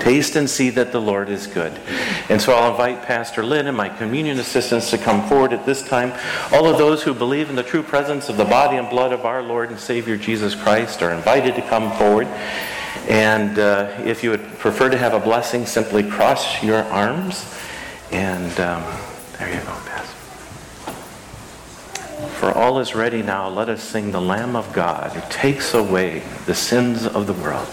Taste 0.00 0.36
and 0.36 0.48
see 0.48 0.70
that 0.70 0.92
the 0.92 1.00
Lord 1.00 1.28
is 1.28 1.46
good. 1.46 1.72
And 2.28 2.40
so 2.40 2.52
I'll 2.52 2.70
invite 2.70 3.02
Pastor 3.02 3.42
Lynn 3.42 3.66
and 3.66 3.76
my 3.76 3.88
communion 3.88 4.38
assistants 4.38 4.90
to 4.90 4.98
come 4.98 5.26
forward 5.26 5.52
at 5.52 5.64
this 5.64 5.82
time. 5.82 6.12
All 6.52 6.66
of 6.66 6.76
those 6.76 7.02
who 7.02 7.14
believe 7.14 7.48
in 7.48 7.56
the 7.56 7.62
true 7.62 7.82
presence 7.82 8.28
of 8.28 8.36
the 8.36 8.44
body 8.44 8.76
and 8.76 8.90
blood 8.90 9.12
of 9.12 9.24
our 9.24 9.42
Lord 9.42 9.70
and 9.70 9.78
Savior 9.78 10.16
Jesus 10.16 10.54
Christ 10.54 11.02
are 11.02 11.12
invited 11.12 11.54
to 11.54 11.62
come 11.62 11.90
forward. 11.96 12.26
And 13.08 13.58
uh, 13.58 13.90
if 14.04 14.22
you 14.22 14.30
would 14.30 14.44
prefer 14.58 14.90
to 14.90 14.98
have 14.98 15.14
a 15.14 15.20
blessing, 15.20 15.64
simply 15.64 16.02
cross 16.08 16.62
your 16.62 16.82
arms. 16.84 17.54
And 18.12 18.52
um, 18.60 18.84
there 19.38 19.48
you 19.48 19.60
go, 19.60 19.76
Bess. 19.86 20.14
For 22.38 22.52
all 22.52 22.80
is 22.80 22.94
ready 22.94 23.22
now, 23.22 23.48
let 23.48 23.68
us 23.68 23.82
sing 23.82 24.12
the 24.12 24.20
Lamb 24.20 24.56
of 24.56 24.72
God 24.74 25.12
who 25.12 25.22
takes 25.30 25.72
away 25.72 26.22
the 26.46 26.54
sins 26.54 27.06
of 27.06 27.26
the 27.26 27.32
world. 27.32 27.68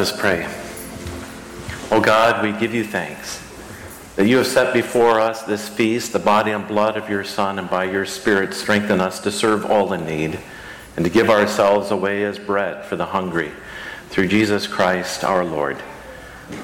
Us 0.00 0.18
pray. 0.18 0.48
O 1.90 2.00
God, 2.00 2.42
we 2.42 2.58
give 2.58 2.74
you 2.74 2.84
thanks 2.84 3.38
that 4.16 4.26
you 4.26 4.38
have 4.38 4.46
set 4.46 4.72
before 4.72 5.20
us 5.20 5.42
this 5.42 5.68
feast, 5.68 6.14
the 6.14 6.18
body 6.18 6.52
and 6.52 6.66
blood 6.66 6.96
of 6.96 7.10
your 7.10 7.22
Son, 7.22 7.58
and 7.58 7.68
by 7.68 7.84
your 7.84 8.06
Spirit 8.06 8.54
strengthen 8.54 8.98
us 8.98 9.20
to 9.20 9.30
serve 9.30 9.70
all 9.70 9.92
in 9.92 10.06
need 10.06 10.38
and 10.96 11.04
to 11.04 11.10
give 11.10 11.28
ourselves 11.28 11.90
away 11.90 12.24
as 12.24 12.38
bread 12.38 12.84
for 12.86 12.96
the 12.96 13.04
hungry. 13.04 13.52
Through 14.08 14.28
Jesus 14.28 14.66
Christ 14.66 15.22
our 15.22 15.44
Lord. 15.44 15.76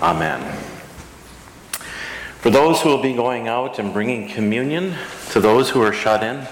Amen. 0.01 0.41
For 2.41 2.49
those 2.49 2.81
who 2.81 2.89
will 2.89 3.03
be 3.03 3.13
going 3.13 3.49
out 3.49 3.79
and 3.79 3.93
bringing 3.93 4.29
communion 4.29 4.95
to 5.33 5.41
those 5.41 5.69
who 5.69 5.83
are 5.83 5.93
shut 5.93 6.23
in, 6.23 6.47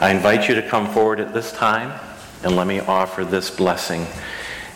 I 0.00 0.10
invite 0.10 0.48
you 0.48 0.54
to 0.54 0.66
come 0.66 0.90
forward 0.90 1.20
at 1.20 1.34
this 1.34 1.52
time 1.52 2.00
and 2.42 2.56
let 2.56 2.66
me 2.66 2.80
offer 2.80 3.26
this 3.26 3.50
blessing 3.50 4.06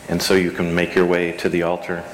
and 0.08 0.20
so 0.20 0.34
you 0.34 0.50
can 0.50 0.74
make 0.74 0.94
your 0.94 1.06
way 1.06 1.32
to 1.32 1.48
the 1.48 1.62
altar. 1.62 2.04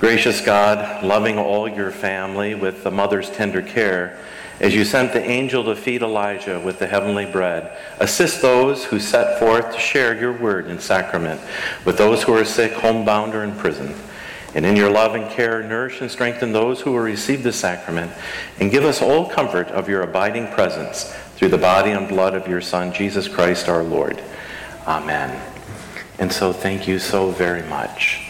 Gracious 0.00 0.40
God, 0.40 1.04
loving 1.04 1.38
all 1.38 1.68
your 1.68 1.90
family 1.90 2.54
with 2.54 2.84
the 2.84 2.90
mother's 2.90 3.30
tender 3.30 3.62
care, 3.62 4.18
as 4.60 4.74
you 4.74 4.84
sent 4.84 5.12
the 5.12 5.22
angel 5.22 5.64
to 5.64 5.76
feed 5.76 6.02
Elijah 6.02 6.58
with 6.60 6.78
the 6.78 6.86
heavenly 6.86 7.26
bread, 7.26 7.76
assist 7.98 8.42
those 8.42 8.84
who 8.84 8.98
set 8.98 9.38
forth 9.38 9.72
to 9.72 9.78
share 9.78 10.18
your 10.18 10.32
word 10.32 10.66
and 10.66 10.80
sacrament 10.80 11.40
with 11.84 11.96
those 11.98 12.22
who 12.22 12.32
are 12.32 12.44
sick, 12.44 12.72
homebound, 12.72 13.34
or 13.34 13.44
in 13.44 13.54
prison. 13.56 13.94
And 14.54 14.64
in 14.64 14.76
your 14.76 14.90
love 14.90 15.14
and 15.14 15.30
care, 15.30 15.62
nourish 15.62 16.00
and 16.00 16.10
strengthen 16.10 16.52
those 16.52 16.80
who 16.80 16.92
will 16.92 17.00
receive 17.00 17.42
the 17.42 17.52
sacrament, 17.52 18.10
and 18.58 18.70
give 18.70 18.84
us 18.84 19.02
all 19.02 19.28
comfort 19.28 19.68
of 19.68 19.88
your 19.88 20.02
abiding 20.02 20.48
presence 20.48 21.12
through 21.36 21.50
the 21.50 21.58
body 21.58 21.90
and 21.90 22.08
blood 22.08 22.34
of 22.34 22.48
your 22.48 22.60
Son, 22.60 22.92
Jesus 22.92 23.28
Christ 23.28 23.68
our 23.68 23.82
Lord. 23.82 24.20
Amen. 24.86 25.47
And 26.20 26.32
so 26.32 26.52
thank 26.52 26.88
you 26.88 26.98
so 26.98 27.30
very 27.30 27.62
much. 27.62 28.20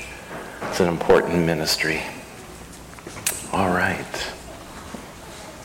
It's 0.63 0.81
an 0.81 0.89
important 0.89 1.47
ministry. 1.47 2.03
All 3.51 3.71
right. 3.71 4.33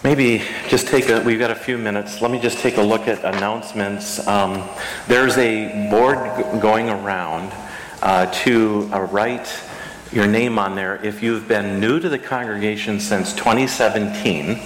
Maybe 0.05 0.41
just 0.69 0.87
take 0.87 1.09
a, 1.09 1.21
we've 1.21 1.39
got 1.39 1.51
a 1.51 1.55
few 1.55 1.77
minutes. 1.77 2.21
Let 2.21 2.31
me 2.31 2.39
just 2.39 2.59
take 2.59 2.77
a 2.77 2.81
look 2.81 3.09
at 3.09 3.25
announcements. 3.25 4.25
Um, 4.25 4.67
there's 5.07 5.37
a 5.37 5.89
board 5.89 6.17
going 6.61 6.89
around 6.89 7.51
uh, 8.01 8.27
to 8.43 8.89
uh, 8.93 9.01
write 9.01 9.53
your 10.13 10.27
name 10.27 10.57
on 10.57 10.75
there 10.75 11.03
if 11.03 11.21
you've 11.21 11.47
been 11.47 11.81
new 11.81 11.99
to 11.99 12.07
the 12.07 12.19
congregation 12.19 13.01
since 13.01 13.33
2017 13.33 14.61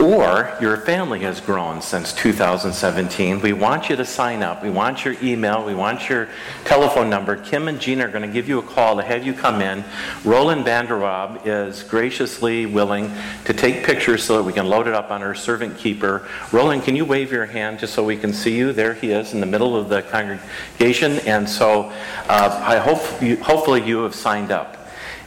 or 0.00 0.56
your 0.60 0.76
family 0.78 1.20
has 1.20 1.40
grown 1.40 1.82
since 1.82 2.12
2017, 2.12 3.40
we 3.40 3.52
want 3.52 3.88
you 3.88 3.96
to 3.96 4.04
sign 4.04 4.44
up. 4.44 4.62
We 4.62 4.70
want 4.70 5.04
your 5.04 5.16
email. 5.20 5.64
We 5.64 5.74
want 5.74 6.08
your 6.08 6.28
telephone 6.64 7.10
number. 7.10 7.36
Kim 7.36 7.66
and 7.66 7.80
Gina 7.80 8.04
are 8.04 8.08
going 8.08 8.22
to 8.22 8.32
give 8.32 8.48
you 8.48 8.60
a 8.60 8.62
call 8.62 8.96
to 8.96 9.02
have 9.02 9.26
you 9.26 9.32
come 9.32 9.60
in. 9.60 9.82
Roland 10.24 10.64
Vanderwaab 10.64 11.46
is 11.46 11.82
graciously 11.82 12.64
willing 12.64 13.12
to 13.44 13.52
take 13.52 13.84
pictures 13.84 14.22
so 14.22 14.36
that 14.36 14.44
we 14.44 14.52
can 14.52 14.68
load 14.68 14.86
it 14.86 14.94
up 14.94 15.10
on 15.10 15.22
our 15.22 15.34
servant 15.34 15.76
keeper. 15.76 16.28
Roland, 16.52 16.84
can 16.84 16.94
you 16.94 17.04
wave 17.04 17.32
your 17.32 17.46
hand 17.46 17.80
just 17.80 17.94
so 17.94 18.04
we 18.04 18.16
can 18.16 18.32
see 18.32 18.56
you? 18.56 18.72
There 18.72 18.94
he 18.94 19.10
is 19.10 19.34
in 19.34 19.40
the 19.40 19.46
middle 19.46 19.76
of 19.76 19.88
the 19.88 20.02
congregation. 20.02 21.18
And 21.20 21.48
so 21.48 21.92
uh, 22.28 22.62
I 22.64 22.78
hope 22.78 23.20
you, 23.20 23.36
hopefully 23.42 23.84
you 23.84 24.04
have 24.04 24.14
signed 24.14 24.52
up. 24.52 24.76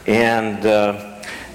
And 0.08 0.66
uh, 0.66 1.11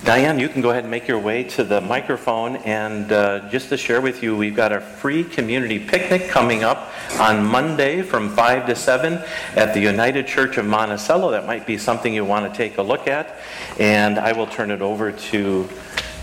Diane, 0.07 0.39
you 0.39 0.49
can 0.49 0.63
go 0.63 0.71
ahead 0.71 0.85
and 0.85 0.91
make 0.93 1.09
your 1.09 1.19
way 1.19 1.43
to 1.43 1.65
the 1.65 1.81
microphone. 1.81 2.59
And 2.59 3.11
uh, 3.11 3.49
just 3.49 3.71
to 3.71 3.77
share 3.77 4.01
with 4.01 4.23
you, 4.23 4.37
we've 4.37 4.55
got 4.55 4.71
a 4.71 4.81
free 4.81 5.25
community 5.25 5.81
picnic 5.81 6.29
coming 6.29 6.63
up 6.63 6.93
on 7.19 7.45
Monday 7.45 8.03
from 8.03 8.31
5 8.31 8.69
to 8.69 8.77
7 8.77 9.15
at 9.57 9.75
the 9.75 9.81
United 9.81 10.29
Church 10.29 10.59
of 10.59 10.65
Monticello. 10.65 11.33
That 11.33 11.45
might 11.45 11.67
be 11.67 11.77
something 11.77 12.15
you 12.15 12.25
want 12.25 12.49
to 12.49 12.57
take 12.57 12.79
a 12.79 12.83
look 12.83 13.09
at. 13.09 13.37
And 13.81 14.17
I 14.17 14.31
will 14.31 14.47
turn 14.47 14.71
it 14.71 14.81
over 14.81 15.11
to 15.11 15.69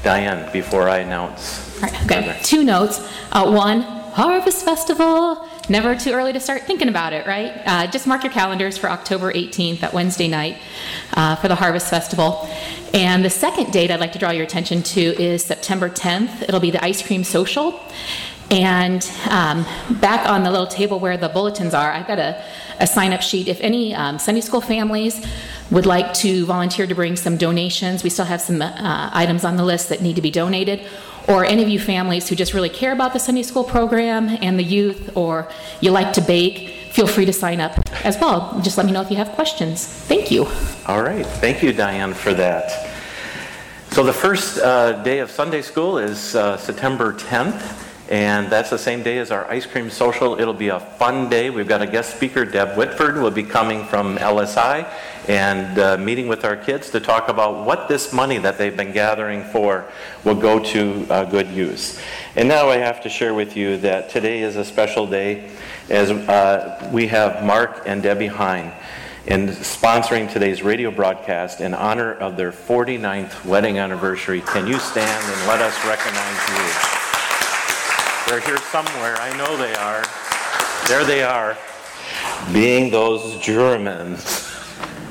Diane 0.01 0.49
before 0.53 0.87
I 0.87 0.99
announce. 0.99 1.77
Right, 1.81 2.03
okay, 2.05 2.39
two 2.41 2.63
notes. 2.63 3.05
Uh, 3.33 3.51
one, 3.51 3.81
Harvest 3.81 4.63
Festival 4.63 5.45
never 5.69 5.95
too 5.95 6.11
early 6.11 6.33
to 6.33 6.39
start 6.39 6.63
thinking 6.63 6.89
about 6.89 7.13
it, 7.13 7.25
right? 7.25 7.61
Uh, 7.65 7.87
just 7.87 8.05
mark 8.05 8.23
your 8.23 8.31
calendars 8.31 8.77
for 8.77 8.89
October 8.89 9.31
18th, 9.31 9.79
that 9.79 9.93
Wednesday 9.93 10.27
night, 10.27 10.57
uh, 11.13 11.35
for 11.37 11.47
the 11.47 11.55
Harvest 11.55 11.89
Festival. 11.89 12.47
And 12.93 13.23
the 13.23 13.29
second 13.29 13.71
date 13.71 13.89
I'd 13.89 13.99
like 13.99 14.13
to 14.13 14.19
draw 14.19 14.31
your 14.31 14.43
attention 14.43 14.83
to 14.83 15.01
is 15.01 15.43
September 15.43 15.89
10th. 15.89 16.43
It'll 16.43 16.59
be 16.59 16.71
the 16.71 16.83
ice 16.83 17.05
cream 17.05 17.23
social. 17.23 17.79
And 18.51 19.09
um, 19.29 19.65
back 20.01 20.29
on 20.29 20.43
the 20.43 20.51
little 20.51 20.67
table 20.67 20.99
where 20.99 21.17
the 21.17 21.29
bulletins 21.29 21.73
are, 21.73 21.91
I've 21.91 22.07
got 22.07 22.19
a, 22.19 22.43
a 22.79 22.85
sign 22.85 23.13
up 23.13 23.21
sheet. 23.21 23.47
If 23.47 23.59
any 23.61 23.95
um, 23.95 24.19
Sunday 24.19 24.41
school 24.41 24.61
families 24.61 25.25
would 25.71 25.85
like 25.85 26.13
to 26.15 26.45
volunteer 26.45 26.85
to 26.85 26.93
bring 26.93 27.15
some 27.15 27.37
donations, 27.37 28.03
we 28.03 28.09
still 28.09 28.25
have 28.25 28.41
some 28.41 28.61
uh, 28.61 29.09
items 29.13 29.45
on 29.45 29.55
the 29.55 29.63
list 29.63 29.89
that 29.89 30.01
need 30.01 30.17
to 30.17 30.21
be 30.21 30.29
donated 30.29 30.85
or 31.27 31.45
any 31.45 31.63
of 31.63 31.69
you 31.69 31.79
families 31.79 32.27
who 32.27 32.35
just 32.35 32.53
really 32.53 32.69
care 32.69 32.91
about 32.91 33.13
the 33.13 33.19
Sunday 33.19 33.43
school 33.43 33.63
program 33.63 34.29
and 34.41 34.59
the 34.59 34.63
youth, 34.63 35.15
or 35.15 35.49
you 35.81 35.91
like 35.91 36.13
to 36.13 36.21
bake, 36.21 36.69
feel 36.91 37.07
free 37.07 37.25
to 37.25 37.33
sign 37.33 37.59
up 37.59 37.79
as 38.03 38.19
well. 38.19 38.59
Just 38.61 38.77
let 38.77 38.85
me 38.85 38.91
know 38.91 39.01
if 39.01 39.09
you 39.09 39.17
have 39.17 39.29
questions. 39.29 39.85
Thank 39.85 40.31
you. 40.31 40.45
All 40.85 41.01
right. 41.01 41.25
Thank 41.25 41.63
you, 41.63 41.73
Diane, 41.73 42.13
for 42.13 42.33
that. 42.33 42.89
So 43.91 44.03
the 44.03 44.13
first 44.13 44.59
uh, 44.59 45.03
day 45.03 45.19
of 45.19 45.29
Sunday 45.29 45.61
school 45.61 45.97
is 45.97 46.35
uh, 46.35 46.57
September 46.57 47.13
10th. 47.13 47.82
And 48.09 48.51
that's 48.51 48.69
the 48.69 48.77
same 48.77 49.01
day 49.01 49.17
as 49.19 49.31
our 49.31 49.49
ice 49.49 49.65
cream 49.65 49.89
social. 49.89 50.39
It'll 50.39 50.53
be 50.53 50.67
a 50.67 50.79
fun 50.79 51.29
day. 51.29 51.49
We've 51.49 51.67
got 51.67 51.81
a 51.81 51.87
guest 51.87 52.15
speaker, 52.15 52.43
Deb 52.43 52.77
Whitford, 52.77 53.15
will 53.15 53.31
be 53.31 53.43
coming 53.43 53.85
from 53.85 54.17
LSI 54.17 54.87
and 55.29 55.79
uh, 55.79 55.97
meeting 55.97 56.27
with 56.27 56.43
our 56.43 56.57
kids 56.57 56.89
to 56.89 56.99
talk 56.99 57.29
about 57.29 57.65
what 57.65 57.87
this 57.87 58.11
money 58.11 58.37
that 58.39 58.57
they've 58.57 58.75
been 58.75 58.91
gathering 58.91 59.43
for 59.45 59.85
will 60.25 60.35
go 60.35 60.59
to 60.59 61.07
uh, 61.09 61.23
good 61.23 61.47
use. 61.47 61.99
And 62.35 62.49
now 62.49 62.69
I 62.69 62.77
have 62.77 63.01
to 63.03 63.09
share 63.09 63.33
with 63.33 63.55
you 63.55 63.77
that 63.77 64.09
today 64.09 64.41
is 64.41 64.57
a 64.57 64.65
special 64.65 65.07
day 65.07 65.49
as 65.89 66.11
uh, 66.11 66.89
we 66.91 67.07
have 67.07 67.43
Mark 67.43 67.83
and 67.85 68.03
Debbie 68.03 68.27
Hine 68.27 68.73
in 69.25 69.47
sponsoring 69.47 70.29
today's 70.29 70.61
radio 70.61 70.91
broadcast 70.91 71.61
in 71.61 71.73
honor 71.73 72.13
of 72.13 72.35
their 72.35 72.51
49th 72.51 73.45
wedding 73.45 73.77
anniversary. 73.77 74.41
Can 74.41 74.67
you 74.67 74.77
stand 74.79 75.33
and 75.33 75.47
let 75.47 75.61
us 75.61 75.73
recognize 75.85 76.97
you? 76.97 77.02
They're 78.27 78.39
here 78.39 78.57
somewhere. 78.71 79.17
I 79.17 79.35
know 79.37 79.57
they 79.57 79.75
are. 79.75 80.03
There 80.87 81.03
they 81.03 81.23
are, 81.23 81.57
being 82.53 82.89
those 82.89 83.37
Germans, 83.39 84.49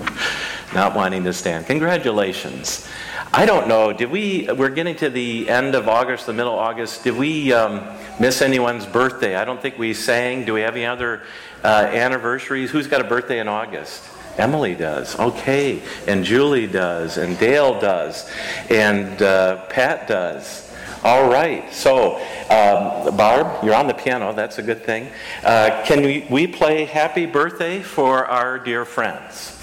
not 0.74 0.94
wanting 0.94 1.24
to 1.24 1.32
stand. 1.32 1.66
Congratulations. 1.66 2.88
I 3.34 3.46
don't 3.46 3.68
know. 3.68 3.92
Did 3.92 4.10
we? 4.10 4.48
We're 4.50 4.70
getting 4.70 4.96
to 4.96 5.10
the 5.10 5.48
end 5.48 5.74
of 5.74 5.88
August, 5.88 6.26
the 6.26 6.32
middle 6.32 6.54
of 6.54 6.58
August. 6.58 7.04
Did 7.04 7.16
we 7.16 7.52
um, 7.52 7.86
miss 8.18 8.42
anyone's 8.42 8.86
birthday? 8.86 9.36
I 9.36 9.44
don't 9.44 9.60
think 9.60 9.78
we 9.78 9.94
sang. 9.94 10.44
Do 10.44 10.54
we 10.54 10.62
have 10.62 10.74
any 10.74 10.86
other 10.86 11.22
uh, 11.62 11.88
anniversaries? 11.90 12.70
Who's 12.70 12.86
got 12.86 13.00
a 13.00 13.04
birthday 13.04 13.40
in 13.40 13.48
August? 13.48 14.04
Emily 14.38 14.74
does. 14.74 15.18
Okay. 15.18 15.82
And 16.06 16.24
Julie 16.24 16.66
does. 16.66 17.18
And 17.18 17.38
Dale 17.38 17.78
does. 17.78 18.30
And 18.70 19.20
uh, 19.22 19.66
Pat 19.66 20.08
does. 20.08 20.71
All 21.04 21.28
right. 21.28 21.72
So, 21.72 22.16
um, 22.48 23.16
Barb, 23.16 23.64
you're 23.64 23.74
on 23.74 23.88
the 23.88 23.94
piano. 23.94 24.32
That's 24.32 24.58
a 24.58 24.62
good 24.62 24.84
thing. 24.84 25.08
Uh, 25.42 25.82
can 25.84 26.02
we, 26.02 26.26
we 26.30 26.46
play 26.46 26.84
Happy 26.84 27.26
Birthday 27.26 27.82
for 27.82 28.24
our 28.26 28.58
dear 28.58 28.84
friends? 28.84 29.58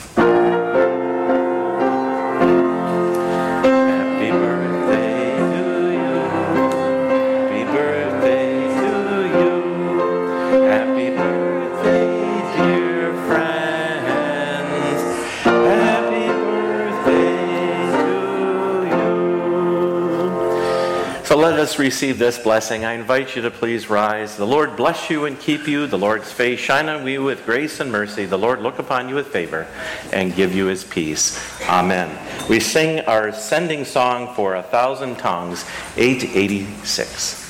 Us 21.70 21.78
receive 21.78 22.18
this 22.18 22.40
blessing. 22.40 22.84
I 22.84 22.94
invite 22.94 23.36
you 23.36 23.44
to 23.44 23.52
please 23.52 23.92
rise. 23.92 24.36
The 24.36 24.46
Lord 24.46 24.76
bless 24.76 25.08
you 25.10 25.26
and 25.26 25.40
keep 25.40 25.68
you. 25.68 25.86
The 25.86 26.00
Lord's 26.00 26.32
face 26.32 26.60
shine 26.60 26.90
on 26.90 27.06
you 27.06 27.24
with 27.24 27.46
grace 27.46 27.80
and 27.80 27.92
mercy. 27.92 28.26
The 28.26 28.40
Lord 28.40 28.62
look 28.62 28.80
upon 28.80 29.08
you 29.08 29.14
with 29.14 29.28
favor 29.28 29.68
and 30.12 30.34
give 30.34 30.56
you 30.56 30.66
his 30.66 30.84
peace. 30.84 31.40
Amen. 31.68 32.10
We 32.50 32.60
sing 32.60 33.02
our 33.02 33.32
sending 33.32 33.86
song 33.86 34.34
for 34.34 34.56
a 34.56 34.64
thousand 34.64 35.18
tongues, 35.18 35.64
886. 35.96 37.49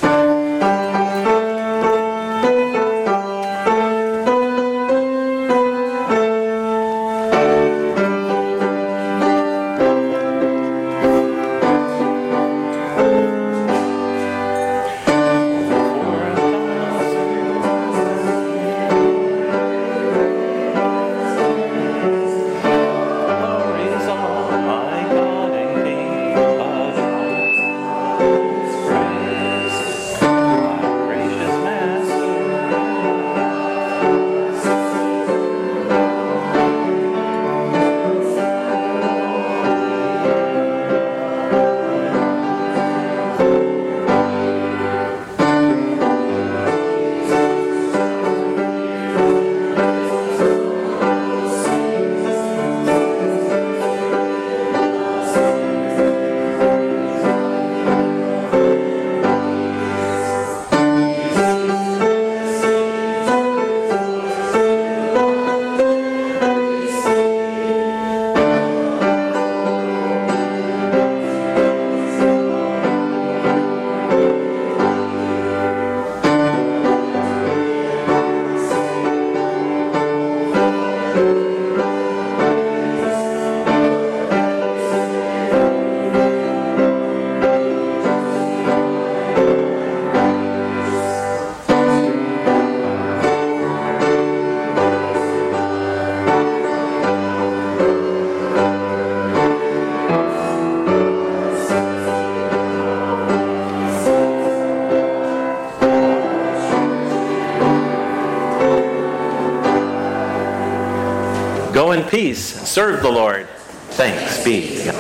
Serve 112.70 113.02
the 113.02 113.12
Lord. 113.12 113.50
Thanks 113.98 114.44
be 114.44 114.92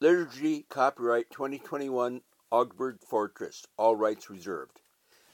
Liturgy 0.00 0.64
copyright 0.70 1.28
2021 1.30 2.22
Augsburg 2.50 2.96
Fortress. 3.06 3.66
All 3.76 3.94
rights 3.94 4.30
reserved. 4.30 4.80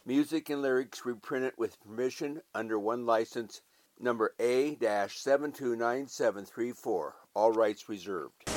Music 0.05 0.51
and 0.51 0.63
lyrics 0.63 1.07
reprinted 1.07 1.53
with 1.57 1.81
permission 1.81 2.41
under 2.57 2.77
OneLicense 2.77 3.61
number 4.01 4.35
A-729734. 4.41 7.13
All 7.37 7.53
rights 7.53 7.89
reserved. 7.89 8.51